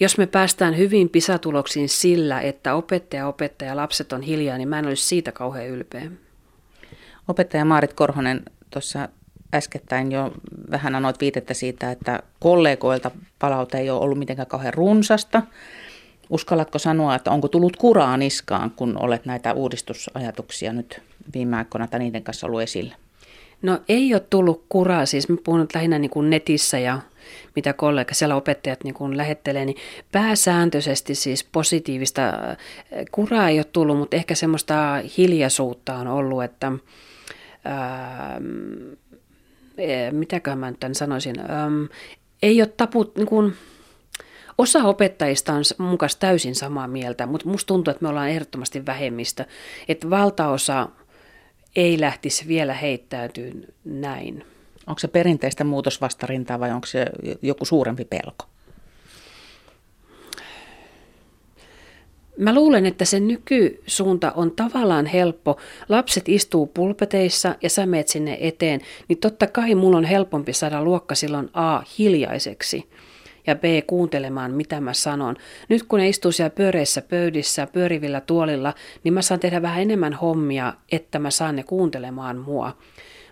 Jos 0.00 0.18
me 0.18 0.26
päästään 0.26 0.76
hyvin 0.76 1.08
pisatuloksiin 1.08 1.88
sillä, 1.88 2.40
että 2.40 2.74
opettaja, 2.74 3.26
opettaja, 3.28 3.76
lapset 3.76 4.12
on 4.12 4.22
hiljaa, 4.22 4.58
niin 4.58 4.68
mä 4.68 4.78
en 4.78 4.86
olisi 4.86 5.04
siitä 5.04 5.32
kauhean 5.32 5.68
ylpeä. 5.68 6.10
Opettaja 7.28 7.64
Maarit 7.64 7.92
Korhonen 7.92 8.42
tuossa 8.70 9.08
äskettäin 9.54 10.12
jo 10.12 10.32
vähän 10.70 10.94
anoit 10.94 11.20
viitettä 11.20 11.54
siitä, 11.54 11.90
että 11.90 12.22
kollegoilta 12.40 13.10
palaute 13.38 13.78
ei 13.78 13.90
ole 13.90 14.00
ollut 14.00 14.18
mitenkään 14.18 14.48
kauhean 14.48 14.74
runsasta. 14.74 15.42
Uskallatko 16.30 16.78
sanoa, 16.78 17.14
että 17.14 17.30
onko 17.30 17.48
tullut 17.48 17.76
kuraa 17.76 18.16
niskaan, 18.16 18.70
kun 18.70 18.98
olet 18.98 19.26
näitä 19.26 19.52
uudistusajatuksia 19.52 20.72
nyt 20.72 21.00
viime 21.34 21.56
aikoina 21.56 21.86
tai 21.86 22.00
niiden 22.00 22.22
kanssa 22.22 22.46
ollut 22.46 22.62
esillä? 22.62 22.94
No 23.62 23.78
ei 23.88 24.14
ole 24.14 24.20
tullut 24.30 24.64
kuraa, 24.68 25.06
siis 25.06 25.28
mä 25.28 25.36
puhun 25.44 25.66
lähinnä 25.74 25.98
niin 25.98 26.10
kuin 26.10 26.30
netissä 26.30 26.78
ja 26.78 27.00
mitä 27.56 27.72
kollega 27.72 28.14
siellä 28.14 28.36
opettajat 28.36 28.84
niin 28.84 28.94
kuin 28.94 29.16
lähettelee, 29.16 29.64
niin 29.64 29.76
pääsääntöisesti 30.12 31.14
siis 31.14 31.44
positiivista 31.44 32.32
kuraa 33.12 33.48
ei 33.48 33.58
ole 33.58 33.66
tullut, 33.72 33.98
mutta 33.98 34.16
ehkä 34.16 34.34
semmoista 34.34 34.74
hiljaisuutta 35.18 35.94
on 35.94 36.06
ollut, 36.06 36.44
että 36.44 36.72
ää, 37.64 38.40
mitäköhän 40.10 40.58
mä 40.58 40.70
nyt 40.70 40.80
tämän 40.80 40.94
sanoisin, 40.94 41.40
ää, 41.40 41.70
ei 42.42 42.62
ole 42.62 42.72
taput, 42.76 43.16
niin 43.16 43.26
kuin, 43.26 43.54
Osa 44.58 44.84
opettajista 44.84 45.52
on 45.52 45.62
mun 45.78 45.98
kanssa 45.98 46.18
täysin 46.18 46.54
samaa 46.54 46.88
mieltä, 46.88 47.26
mutta 47.26 47.48
musta 47.48 47.66
tuntuu, 47.66 47.90
että 47.90 48.02
me 48.02 48.08
ollaan 48.08 48.28
ehdottomasti 48.28 48.86
vähemmistö. 48.86 49.44
Että 49.88 50.10
valtaosa 50.10 50.88
ei 51.76 52.00
lähtisi 52.00 52.48
vielä 52.48 52.74
heittäytyä 52.74 53.50
näin. 53.84 54.44
Onko 54.86 54.98
se 54.98 55.08
perinteistä 55.08 55.64
muutosvastarintaa 55.64 56.60
vai 56.60 56.72
onko 56.72 56.86
se 56.86 57.06
joku 57.42 57.64
suurempi 57.64 58.04
pelko? 58.04 58.44
Mä 62.38 62.54
luulen, 62.54 62.86
että 62.86 63.04
se 63.04 63.20
nykysuunta 63.20 64.32
on 64.32 64.50
tavallaan 64.50 65.06
helppo. 65.06 65.56
Lapset 65.88 66.28
istuu 66.28 66.66
pulpeteissa 66.66 67.54
ja 67.62 67.70
sä 67.70 67.86
meet 67.86 68.08
sinne 68.08 68.38
eteen, 68.40 68.80
niin 69.08 69.18
totta 69.18 69.46
kai 69.46 69.74
mulla 69.74 69.96
on 69.96 70.04
helpompi 70.04 70.52
saada 70.52 70.84
luokka 70.84 71.14
silloin 71.14 71.50
A 71.52 71.82
hiljaiseksi 71.98 72.88
ja 73.46 73.54
B 73.54 73.64
kuuntelemaan, 73.86 74.50
mitä 74.50 74.80
mä 74.80 74.92
sanon. 74.92 75.36
Nyt 75.68 75.82
kun 75.82 75.98
ne 75.98 76.08
istuu 76.08 76.32
siellä 76.32 76.50
pyöreissä 76.50 77.02
pöydissä, 77.02 77.66
pyörivillä 77.72 78.20
tuolilla, 78.20 78.74
niin 79.04 79.14
mä 79.14 79.22
saan 79.22 79.40
tehdä 79.40 79.62
vähän 79.62 79.82
enemmän 79.82 80.12
hommia, 80.12 80.72
että 80.92 81.18
mä 81.18 81.30
saan 81.30 81.56
ne 81.56 81.62
kuuntelemaan 81.62 82.38
mua. 82.38 82.76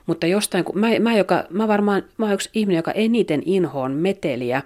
Mutta 0.06 0.26
jostain, 0.26 0.64
kun 0.64 0.78
mä, 0.78 0.88
mä, 1.00 1.16
joka, 1.16 1.44
mä 1.50 1.68
varmaan, 1.68 2.02
mä 2.16 2.26
oon 2.26 2.34
yksi 2.34 2.50
ihminen, 2.54 2.78
joka 2.78 2.92
eniten 2.92 3.42
inhoon 3.44 3.92
meteliä, 3.92 4.62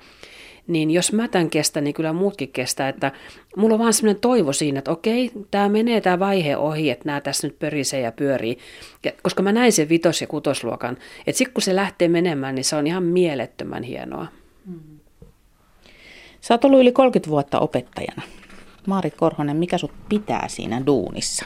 niin 0.67 0.91
jos 0.91 1.13
mä 1.13 1.29
tämän 1.29 1.51
kestän, 1.51 1.85
niin 1.85 1.95
kyllä 1.95 2.13
muutkin 2.13 2.49
kestää, 2.49 2.89
että 2.89 3.13
mulla 3.57 3.75
on 3.75 3.81
vaan 3.81 3.93
semmoinen 3.93 4.21
toivo 4.21 4.53
siinä, 4.53 4.79
että 4.79 4.91
okei, 4.91 5.31
tämä 5.51 5.69
menee 5.69 6.01
tämä 6.01 6.19
vaihe 6.19 6.57
ohi, 6.57 6.91
että 6.91 7.07
nämä 7.07 7.21
tässä 7.21 7.47
nyt 7.47 7.59
pörisee 7.59 8.01
ja 8.01 8.13
pyörii, 8.13 8.59
ja, 9.05 9.13
koska 9.23 9.43
mä 9.43 9.53
näin 9.53 9.73
sen 9.73 9.89
vitos- 9.89 10.21
ja 10.21 10.27
kutosluokan, 10.27 10.97
että 11.27 11.39
sitten 11.39 11.55
kun 11.55 11.63
se 11.63 11.77
lähtee 11.77 12.09
menemään, 12.09 12.55
niin 12.55 12.65
se 12.65 12.77
on 12.77 12.87
ihan 12.87 13.03
mielettömän 13.03 13.83
hienoa. 13.83 14.27
Sä 16.49 16.55
oot 16.55 16.65
ollut 16.65 16.81
yli 16.81 16.93
30 16.93 17.31
vuotta 17.31 17.59
opettajana. 17.59 18.23
Maarit 18.87 19.15
Korhonen, 19.17 19.57
mikä 19.57 19.79
sut 19.79 19.93
pitää 20.09 20.49
siinä 20.49 20.87
duunissa? 20.87 21.45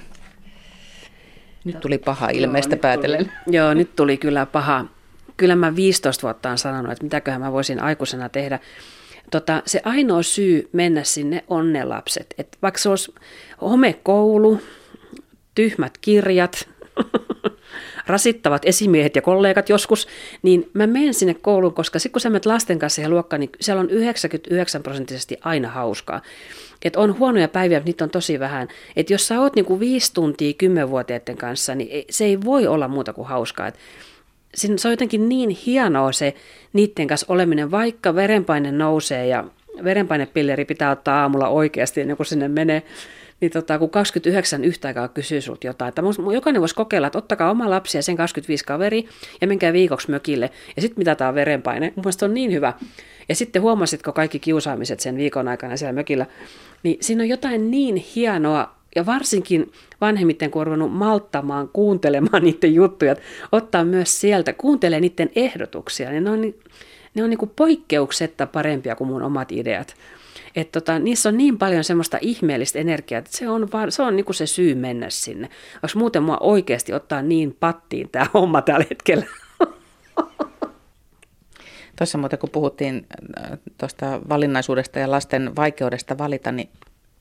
Nyt 1.65 1.81
tuli 1.81 1.99
paha 1.99 2.29
ilmeistä 2.29 2.77
päätellen. 2.77 3.25
Tuli, 3.25 3.57
joo, 3.57 3.75
nyt 3.75 3.97
tuli 3.97 4.17
kyllä 4.17 4.47
paha. 4.47 4.85
Kyllä 5.37 5.57
mä 5.57 5.77
15 5.77 6.23
vuotta 6.23 6.51
on 6.51 6.59
sanonut, 6.59 6.93
että 6.93 7.05
mitäköhän 7.05 7.41
mä 7.41 7.53
voisin 7.53 7.83
aikuisena 7.83 8.29
tehdä. 8.29 8.59
Tota, 9.31 9.63
se 9.67 9.81
ainoa 9.85 10.23
syy 10.23 10.69
mennä 10.73 11.05
sinne 11.05 11.45
on 11.49 11.73
ne 11.73 11.85
lapset. 11.85 12.35
Et 12.39 12.59
vaikka 12.63 12.81
se 12.81 12.89
olisi 12.89 13.15
homekoulu, 13.61 14.61
tyhmät 15.55 15.99
kirjat, 15.99 16.69
rasittavat 18.07 18.63
esimiehet 18.65 19.17
ja 19.17 19.23
kollegat 19.23 19.69
joskus, 19.69 20.09
niin 20.43 20.71
mä 20.73 20.87
menen 20.87 21.15
sinne 21.15 21.35
kouluun, 21.35 21.75
koska 21.75 21.99
sitten 21.99 22.13
kun 22.13 22.21
sä 22.21 22.31
menet 22.31 22.47
lasten 22.47 22.79
kanssa 22.79 23.01
ja 23.01 23.09
luokkaan, 23.09 23.41
niin 23.41 23.51
siellä 23.61 23.81
on 23.81 23.91
99 23.91 24.83
prosenttisesti 24.83 25.37
aina 25.41 25.69
hauskaa. 25.69 26.23
Et 26.85 26.97
on 26.97 27.19
huonoja 27.19 27.49
päiviä, 27.49 27.79
mutta 27.79 27.89
niitä 27.89 28.05
on 28.05 28.11
tosi 28.11 28.41
vähän. 28.41 28.69
Et 28.97 29.11
jos 29.11 29.29
sä 29.29 29.41
oot 29.41 29.55
niinku 29.55 29.81
viisi 29.81 30.15
tuntia 30.15 30.53
kymmenvuotiaiden 30.53 31.37
kanssa, 31.37 31.75
niin 31.75 32.05
se 32.11 32.25
ei 32.25 32.45
voi 32.45 32.67
olla 32.67 32.89
muuta 32.89 33.13
kuin 33.13 33.29
hauskaa. 33.29 33.67
Et 33.67 33.79
se 34.55 34.89
on 34.89 34.93
jotenkin 34.93 35.29
niin 35.29 35.51
hienoa 35.51 36.13
se 36.13 36.35
niiden 36.73 37.07
kanssa 37.07 37.27
oleminen, 37.29 37.71
vaikka 37.71 38.15
verenpaine 38.15 38.73
nousee 38.73 39.27
ja 39.27 39.45
verenpainepilleri 39.85 40.65
pitää 40.65 40.91
ottaa 40.91 41.23
aamulla 41.23 41.49
oikeasti 41.49 42.01
ennen 42.01 42.17
kuin 42.17 42.27
sinne 42.27 42.49
menee 42.49 42.83
niin 43.43 43.53
tota, 43.53 43.79
kun 43.79 43.91
29 43.91 44.65
yhtä 44.65 44.89
aikaa 44.89 45.09
kysyy 45.09 45.41
sulta 45.41 45.67
jotain, 45.67 45.89
että 45.89 46.03
jokainen 46.35 46.61
voisi 46.61 46.75
kokeilla, 46.75 47.07
että 47.07 47.19
ottakaa 47.19 47.51
oma 47.51 47.71
lapsi 47.71 47.99
ja 47.99 48.03
sen 48.03 48.17
25 48.17 48.65
kaveri 48.65 49.09
ja 49.41 49.47
menkää 49.47 49.73
viikoksi 49.73 50.11
mökille 50.11 50.51
ja 50.77 50.83
sitten 50.83 51.01
mitataan 51.01 51.35
verenpaine. 51.35 51.93
Mun 51.97 52.05
mielestä 52.05 52.25
on 52.25 52.35
niin 52.35 52.53
hyvä. 52.53 52.73
Ja 53.29 53.35
sitten 53.35 53.63
huomasitko 53.63 54.13
kaikki 54.13 54.39
kiusaamiset 54.39 55.01
sen 55.01 55.17
viikon 55.17 55.49
aikana 55.49 55.77
siellä 55.77 55.93
mökillä, 55.93 56.27
niin 56.83 56.97
siinä 57.01 57.23
on 57.23 57.29
jotain 57.29 57.71
niin 57.71 57.97
hienoa 57.97 58.75
ja 58.97 59.07
varsinkin 59.07 59.73
vanhemmiten 60.01 60.51
kun 60.51 60.83
on 60.83 60.91
malttamaan, 60.91 61.69
kuuntelemaan 61.73 62.45
niiden 62.45 62.75
juttuja, 62.75 63.17
ottaa 63.53 63.85
myös 63.85 64.21
sieltä, 64.21 64.53
kuuntelee 64.53 65.01
niiden 65.01 65.31
ehdotuksia, 65.37 66.11
niin 66.11 66.25
ne 66.25 66.31
on, 66.31 66.55
ne 67.15 67.25
on 67.25 67.31
niin 67.31 67.39
kuin 67.39 67.53
poikkeuksetta 67.57 68.47
parempia 68.47 68.97
kuin 68.97 69.09
mun 69.09 69.23
omat 69.23 69.53
ideat. 69.53 69.95
Et 70.57 70.73
tota, 70.73 70.99
niissä 70.99 71.29
on 71.29 71.37
niin 71.37 71.59
paljon 71.59 71.85
semmoista 71.85 72.19
ihmeellistä 72.21 72.79
energiaa, 72.79 73.19
että 73.19 73.37
se 73.37 73.49
on, 73.49 73.69
vaan, 73.73 73.93
se 73.93 74.03
on 74.03 74.17
niinku 74.17 74.33
se 74.33 74.47
syy 74.47 74.75
mennä 74.75 75.11
sinne. 75.11 75.49
Onko 75.75 75.99
muuten 75.99 76.23
mua 76.23 76.39
oikeasti 76.41 76.93
ottaa 76.93 77.23
niin 77.23 77.57
pattiin 77.61 78.09
tämä 78.09 78.27
homma 78.35 78.63
tällä 78.63 78.87
hetkellä? 78.91 79.27
Tuossa 81.99 82.19
muuten 82.19 82.39
kun 82.39 82.51
puhuttiin 82.51 83.07
äh, 83.39 83.59
tuosta 83.79 84.21
valinnaisuudesta 84.29 84.99
ja 84.99 85.11
lasten 85.11 85.57
vaikeudesta 85.57 86.19
valita, 86.19 86.53
niin 86.53 86.69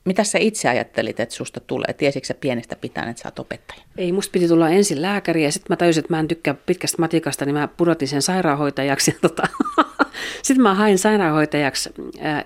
mitä 0.05 0.23
sä 0.23 0.37
itse 0.37 0.69
ajattelit, 0.69 1.19
että 1.19 1.35
susta 1.35 1.59
tulee? 1.59 1.93
Tiesitkö 1.93 2.27
sä 2.27 2.33
pienestä 2.33 2.75
pitäen, 2.75 3.09
että 3.09 3.21
sä 3.21 3.27
oot 3.27 3.39
opettaja? 3.39 3.81
Ei, 3.97 4.11
musta 4.11 4.31
piti 4.31 4.47
tulla 4.47 4.69
ensin 4.69 5.01
lääkäri 5.01 5.43
ja 5.43 5.51
sitten 5.51 5.67
mä 5.69 5.75
tajusin, 5.75 5.99
että 5.99 6.13
mä 6.13 6.19
en 6.19 6.27
tykkää 6.27 6.53
pitkästä 6.53 6.97
matikasta, 7.01 7.45
niin 7.45 7.55
mä 7.55 7.67
pudotin 7.67 8.07
sen 8.07 8.21
sairaanhoitajaksi. 8.21 9.17
tota, 9.21 9.43
sitten 10.43 10.61
mä 10.61 10.75
hain 10.75 10.97
sairaanhoitajaksi 10.97 11.89
äh, 12.25 12.45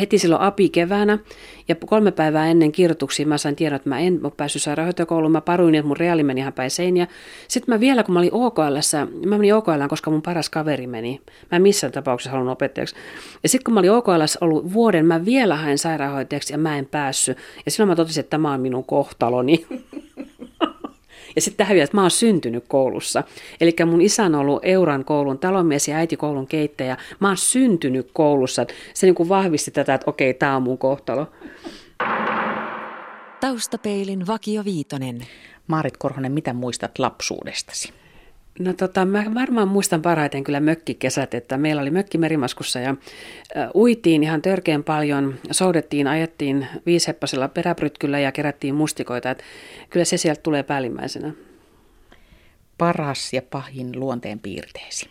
heti 0.00 0.18
silloin 0.18 0.42
api 0.42 0.68
keväänä 0.68 1.18
ja 1.68 1.74
kolme 1.74 2.10
päivää 2.10 2.46
ennen 2.46 2.72
kirjoituksia 2.72 3.26
mä 3.26 3.38
sain 3.38 3.56
tiedon, 3.56 3.76
että 3.76 3.88
mä 3.88 3.98
en 3.98 4.20
ole 4.22 4.32
päässyt 4.36 4.62
sairaanhoitajakouluun. 4.62 5.32
Mä 5.32 5.40
paruin, 5.40 5.74
että 5.74 5.86
mun 5.86 5.96
reaali 5.96 6.22
meni 6.22 6.40
ihan 6.40 6.52
päin 6.52 6.70
seiniä. 6.70 7.06
Sitten 7.48 7.74
mä 7.74 7.80
vielä, 7.80 8.02
kun 8.02 8.12
mä 8.12 8.18
olin 8.18 8.32
OKL, 8.32 8.76
mä 9.26 9.38
menin 9.38 9.54
OKL, 9.54 9.86
koska 9.88 10.10
mun 10.10 10.22
paras 10.22 10.50
kaveri 10.50 10.86
meni. 10.86 11.20
Mä 11.50 11.56
en 11.56 11.62
missään 11.62 11.92
tapauksessa 11.92 12.30
halunnut 12.30 12.52
opettajaksi. 12.52 12.94
Ja 13.42 13.48
sitten 13.48 13.64
kun 13.64 13.74
mä 13.74 13.80
olin 13.80 13.92
OKL 13.92 14.22
ollut 14.40 14.72
vuoden, 14.72 15.06
mä 15.06 15.24
vielä 15.24 15.56
hain 15.56 15.78
sairaanhoitajaksi 15.78 16.54
ja 16.54 16.58
mä 16.58 16.78
en 16.78 16.86
päässyt. 16.86 17.38
Ja 17.64 17.70
silloin 17.70 17.88
mä 17.88 17.96
totesin, 17.96 18.20
että 18.20 18.30
tämä 18.30 18.52
on 18.52 18.60
minun 18.60 18.84
kohtaloni. 18.84 19.66
Ja 21.36 21.42
sitten 21.42 21.56
tähän 21.56 21.74
vielä, 21.74 21.84
että 21.84 21.96
mä 21.96 22.00
oon 22.00 22.10
syntynyt 22.10 22.64
koulussa. 22.68 23.24
Eli 23.60 23.76
mun 23.86 24.00
isä 24.00 24.24
on 24.24 24.34
ollut 24.34 24.64
Euran 24.64 25.04
koulun 25.04 25.38
talonmies 25.38 25.88
ja 25.88 25.96
äiti 25.96 26.16
koulun 26.16 26.46
keittäjä. 26.46 26.96
Mä 27.20 27.28
oon 27.28 27.36
syntynyt 27.36 28.10
koulussa. 28.12 28.66
Se 28.94 29.06
niin 29.06 29.14
kuin 29.14 29.28
vahvisti 29.28 29.70
tätä, 29.70 29.94
että 29.94 30.10
okei, 30.10 30.34
tämä 30.34 30.56
on 30.56 30.62
mun 30.62 30.78
kohtalo. 30.78 31.26
Taustapeilin 33.40 34.26
Vakio 34.26 34.64
Viitonen. 34.64 35.20
Maarit 35.66 35.96
Korhonen, 35.96 36.32
mitä 36.32 36.52
muistat 36.52 36.98
lapsuudestasi? 36.98 37.92
No 38.58 38.72
tota, 38.72 39.04
mä 39.04 39.24
varmaan 39.34 39.68
muistan 39.68 40.02
parhaiten 40.02 40.44
kyllä 40.44 40.60
mökkikesät, 40.60 41.34
että 41.34 41.58
meillä 41.58 41.82
oli 41.82 41.90
mökki 41.90 42.18
Merimaskussa 42.18 42.78
ja 42.80 42.96
uitiin 43.74 44.22
ihan 44.22 44.42
törkeän 44.42 44.84
paljon, 44.84 45.34
soudettiin, 45.50 46.06
ajettiin 46.06 46.66
viisheppasella 46.86 47.48
peräprytkyllä 47.48 48.18
ja 48.18 48.32
kerättiin 48.32 48.74
mustikoita, 48.74 49.30
että 49.30 49.44
kyllä 49.90 50.04
se 50.04 50.16
sieltä 50.16 50.40
tulee 50.42 50.62
päällimmäisenä. 50.62 51.32
Paras 52.78 53.32
ja 53.32 53.42
pahin 53.42 54.00
luonteen 54.00 54.38
piirteesi? 54.38 55.08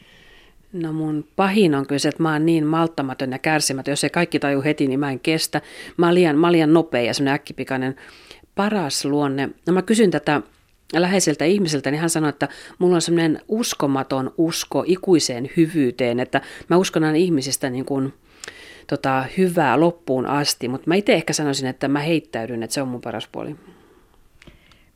No 0.73 0.93
mun 0.93 1.27
pahin 1.35 1.75
on 1.75 1.87
kyllä 1.87 1.99
se, 1.99 2.09
että 2.09 2.23
mä 2.23 2.33
oon 2.33 2.45
niin 2.45 2.65
malttamaton 2.65 3.31
ja 3.31 3.39
kärsimätön. 3.39 3.91
Jos 3.91 4.03
ei 4.03 4.09
kaikki 4.09 4.39
taju 4.39 4.63
heti, 4.63 4.87
niin 4.87 4.99
mä 4.99 5.11
en 5.11 5.19
kestä. 5.19 5.61
Mä 5.97 6.05
oon 6.05 6.15
liian, 6.15 6.37
mä 6.37 6.47
oon 6.47 6.51
liian 6.51 6.73
nopea 6.73 7.01
ja 7.01 7.13
semmoinen 7.13 7.35
äkkipikainen 7.35 7.95
paras 8.55 9.05
luonne. 9.05 9.49
No 9.67 9.73
mä 9.73 9.81
kysyn 9.81 10.11
tätä 10.11 10.41
läheiseltä 10.93 11.45
ihmiseltä, 11.45 11.91
niin 11.91 11.99
hän 11.99 12.09
sanoi, 12.09 12.29
että 12.29 12.47
mulla 12.79 12.95
on 12.95 13.01
semmoinen 13.01 13.41
uskomaton 13.47 14.33
usko 14.37 14.83
ikuiseen 14.87 15.49
hyvyyteen, 15.57 16.19
että 16.19 16.41
mä 16.69 16.77
uskon 16.77 17.03
aina 17.03 17.17
ihmisistä 17.17 17.69
niin 17.69 17.85
kuin, 17.85 18.13
tota, 18.87 19.25
hyvää 19.37 19.79
loppuun 19.79 20.25
asti, 20.25 20.67
mutta 20.67 20.87
mä 20.87 20.95
itse 20.95 21.13
ehkä 21.13 21.33
sanoisin, 21.33 21.67
että 21.67 21.87
mä 21.87 21.99
heittäydyn, 21.99 22.63
että 22.63 22.73
se 22.73 22.81
on 22.81 22.87
mun 22.87 23.01
paras 23.01 23.27
puoli. 23.31 23.55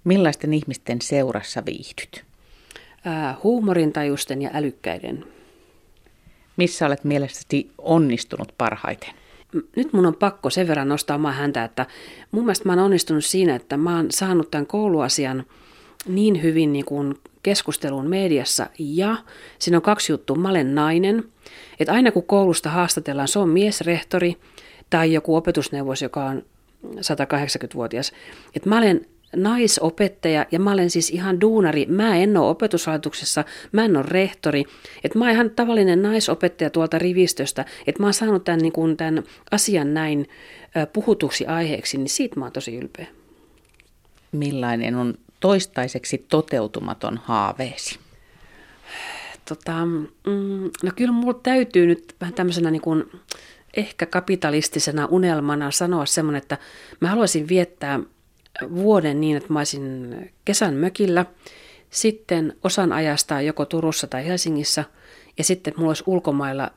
Millaisten 0.03 0.53
ihmisten 0.53 1.01
seurassa 1.01 1.63
viihdyt? 1.65 2.23
Ää, 3.05 3.37
huumorintajusten 3.43 4.41
ja 4.41 4.49
älykkäiden. 4.53 5.25
Missä 6.57 6.85
olet 6.85 7.03
mielestäsi 7.03 7.71
onnistunut 7.77 8.53
parhaiten? 8.57 9.09
nyt 9.75 9.93
mun 9.93 10.05
on 10.05 10.15
pakko 10.15 10.49
sen 10.49 10.67
verran 10.67 10.87
nostaa 10.87 11.15
omaa 11.15 11.31
häntä, 11.31 11.63
että 11.63 11.85
mun 12.31 12.43
mielestä 12.43 12.65
mä 12.65 12.71
oon 12.71 12.79
onnistunut 12.79 13.25
siinä, 13.25 13.55
että 13.55 13.77
mä 13.77 13.95
oon 13.95 14.11
saanut 14.11 14.51
tämän 14.51 14.67
kouluasian– 14.67 15.43
niin 16.07 16.43
hyvin 16.43 16.73
niin 16.73 16.85
kuin 16.85 17.15
keskusteluun 17.43 18.09
mediassa 18.09 18.69
ja 18.79 19.17
siinä 19.59 19.77
on 19.77 19.81
kaksi 19.81 20.11
juttua. 20.11 20.35
Mä 20.35 20.49
olen 20.49 20.75
nainen, 20.75 21.23
että 21.79 21.93
aina 21.93 22.11
kun 22.11 22.23
koulusta 22.23 22.69
haastatellaan, 22.69 23.27
se 23.27 23.39
on 23.39 23.49
miesrehtori 23.49 24.37
tai 24.89 25.13
joku 25.13 25.35
opetusneuvos, 25.35 26.01
joka 26.01 26.25
on 26.25 26.43
180-vuotias. 26.85 28.11
Että 28.55 28.69
mä 28.69 28.77
olen 28.77 29.05
naisopettaja 29.35 30.45
ja 30.51 30.59
mä 30.59 30.71
olen 30.71 30.89
siis 30.89 31.09
ihan 31.09 31.41
duunari. 31.41 31.85
Mä 31.85 32.17
en 32.17 32.37
ole 32.37 32.49
opetuslaitoksessa, 32.49 33.43
mä 33.71 33.85
en 33.85 33.97
ole 33.97 34.05
rehtori. 34.07 34.65
Että 35.03 35.19
mä 35.19 35.25
oon 35.25 35.33
ihan 35.33 35.49
tavallinen 35.49 36.01
naisopettaja 36.01 36.69
tuolta 36.69 36.99
rivistöstä. 36.99 37.65
Että 37.87 38.01
mä 38.01 38.07
oon 38.07 38.13
saanut 38.13 38.43
tämän, 38.43 38.59
niin 38.59 38.73
kuin, 38.73 38.97
tämän 38.97 39.23
asian 39.51 39.93
näin 39.93 40.29
puhutuksi 40.93 41.45
aiheeksi, 41.45 41.97
niin 41.97 42.09
siitä 42.09 42.39
mä 42.39 42.45
oon 42.45 42.51
tosi 42.51 42.75
ylpeä. 42.75 43.07
Millainen 44.31 44.95
on 44.95 45.13
toistaiseksi 45.41 46.25
toteutumaton 46.29 47.19
haaveesi? 47.23 47.99
Tota, 49.49 49.85
mm, 49.85 50.71
no 50.83 50.91
kyllä 50.95 51.11
mulla 51.11 51.39
täytyy 51.43 51.87
nyt 51.87 52.15
vähän 52.21 52.33
tämmöisenä 52.33 52.71
niin 52.71 52.81
kuin 52.81 53.11
ehkä 53.77 54.05
kapitalistisena 54.05 55.05
unelmana 55.05 55.71
sanoa 55.71 56.05
semmoinen, 56.05 56.41
että 56.41 56.57
mä 56.99 57.09
haluaisin 57.09 57.47
viettää 57.47 57.99
vuoden 58.75 59.21
niin, 59.21 59.37
että 59.37 59.53
mä 59.53 59.59
olisin 59.59 60.15
kesän 60.45 60.73
mökillä, 60.73 61.25
sitten 61.89 62.57
osan 62.63 62.93
ajasta 62.93 63.41
joko 63.41 63.65
Turussa 63.65 64.07
tai 64.07 64.25
Helsingissä, 64.25 64.85
ja 65.37 65.43
sitten 65.43 65.73
mulla 65.77 65.89
olisi 65.89 66.03
ulkomailla 66.07 66.71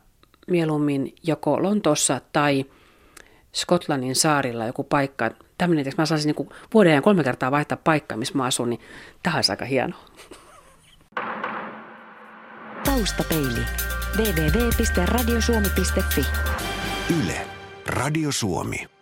mieluummin 0.46 1.14
joko 1.22 1.62
Lontoossa 1.62 2.20
tai 2.32 2.64
Skotlannin 3.54 4.16
saarilla 4.16 4.66
joku 4.66 4.84
paikka, 4.84 5.30
tämmöinen, 5.64 5.88
että 5.88 6.02
mä 6.02 6.06
saisin 6.06 6.34
niin 6.36 6.48
vuoden 6.74 6.92
ajan 6.92 7.02
kolme 7.02 7.24
kertaa 7.24 7.50
vaihtaa 7.50 7.78
paikkaa, 7.84 8.18
missä 8.18 8.34
mä 8.34 8.44
asun, 8.44 8.70
niin 8.70 8.80
tämä 9.22 9.36
olisi 9.36 9.52
aika 9.52 9.64
hienoa. 9.64 10.04
Taustapeili. 12.84 13.66
www.radiosuomi.fi 14.16 16.26
Yle. 17.20 17.46
Radio 17.86 18.32
Suomi. 18.32 18.93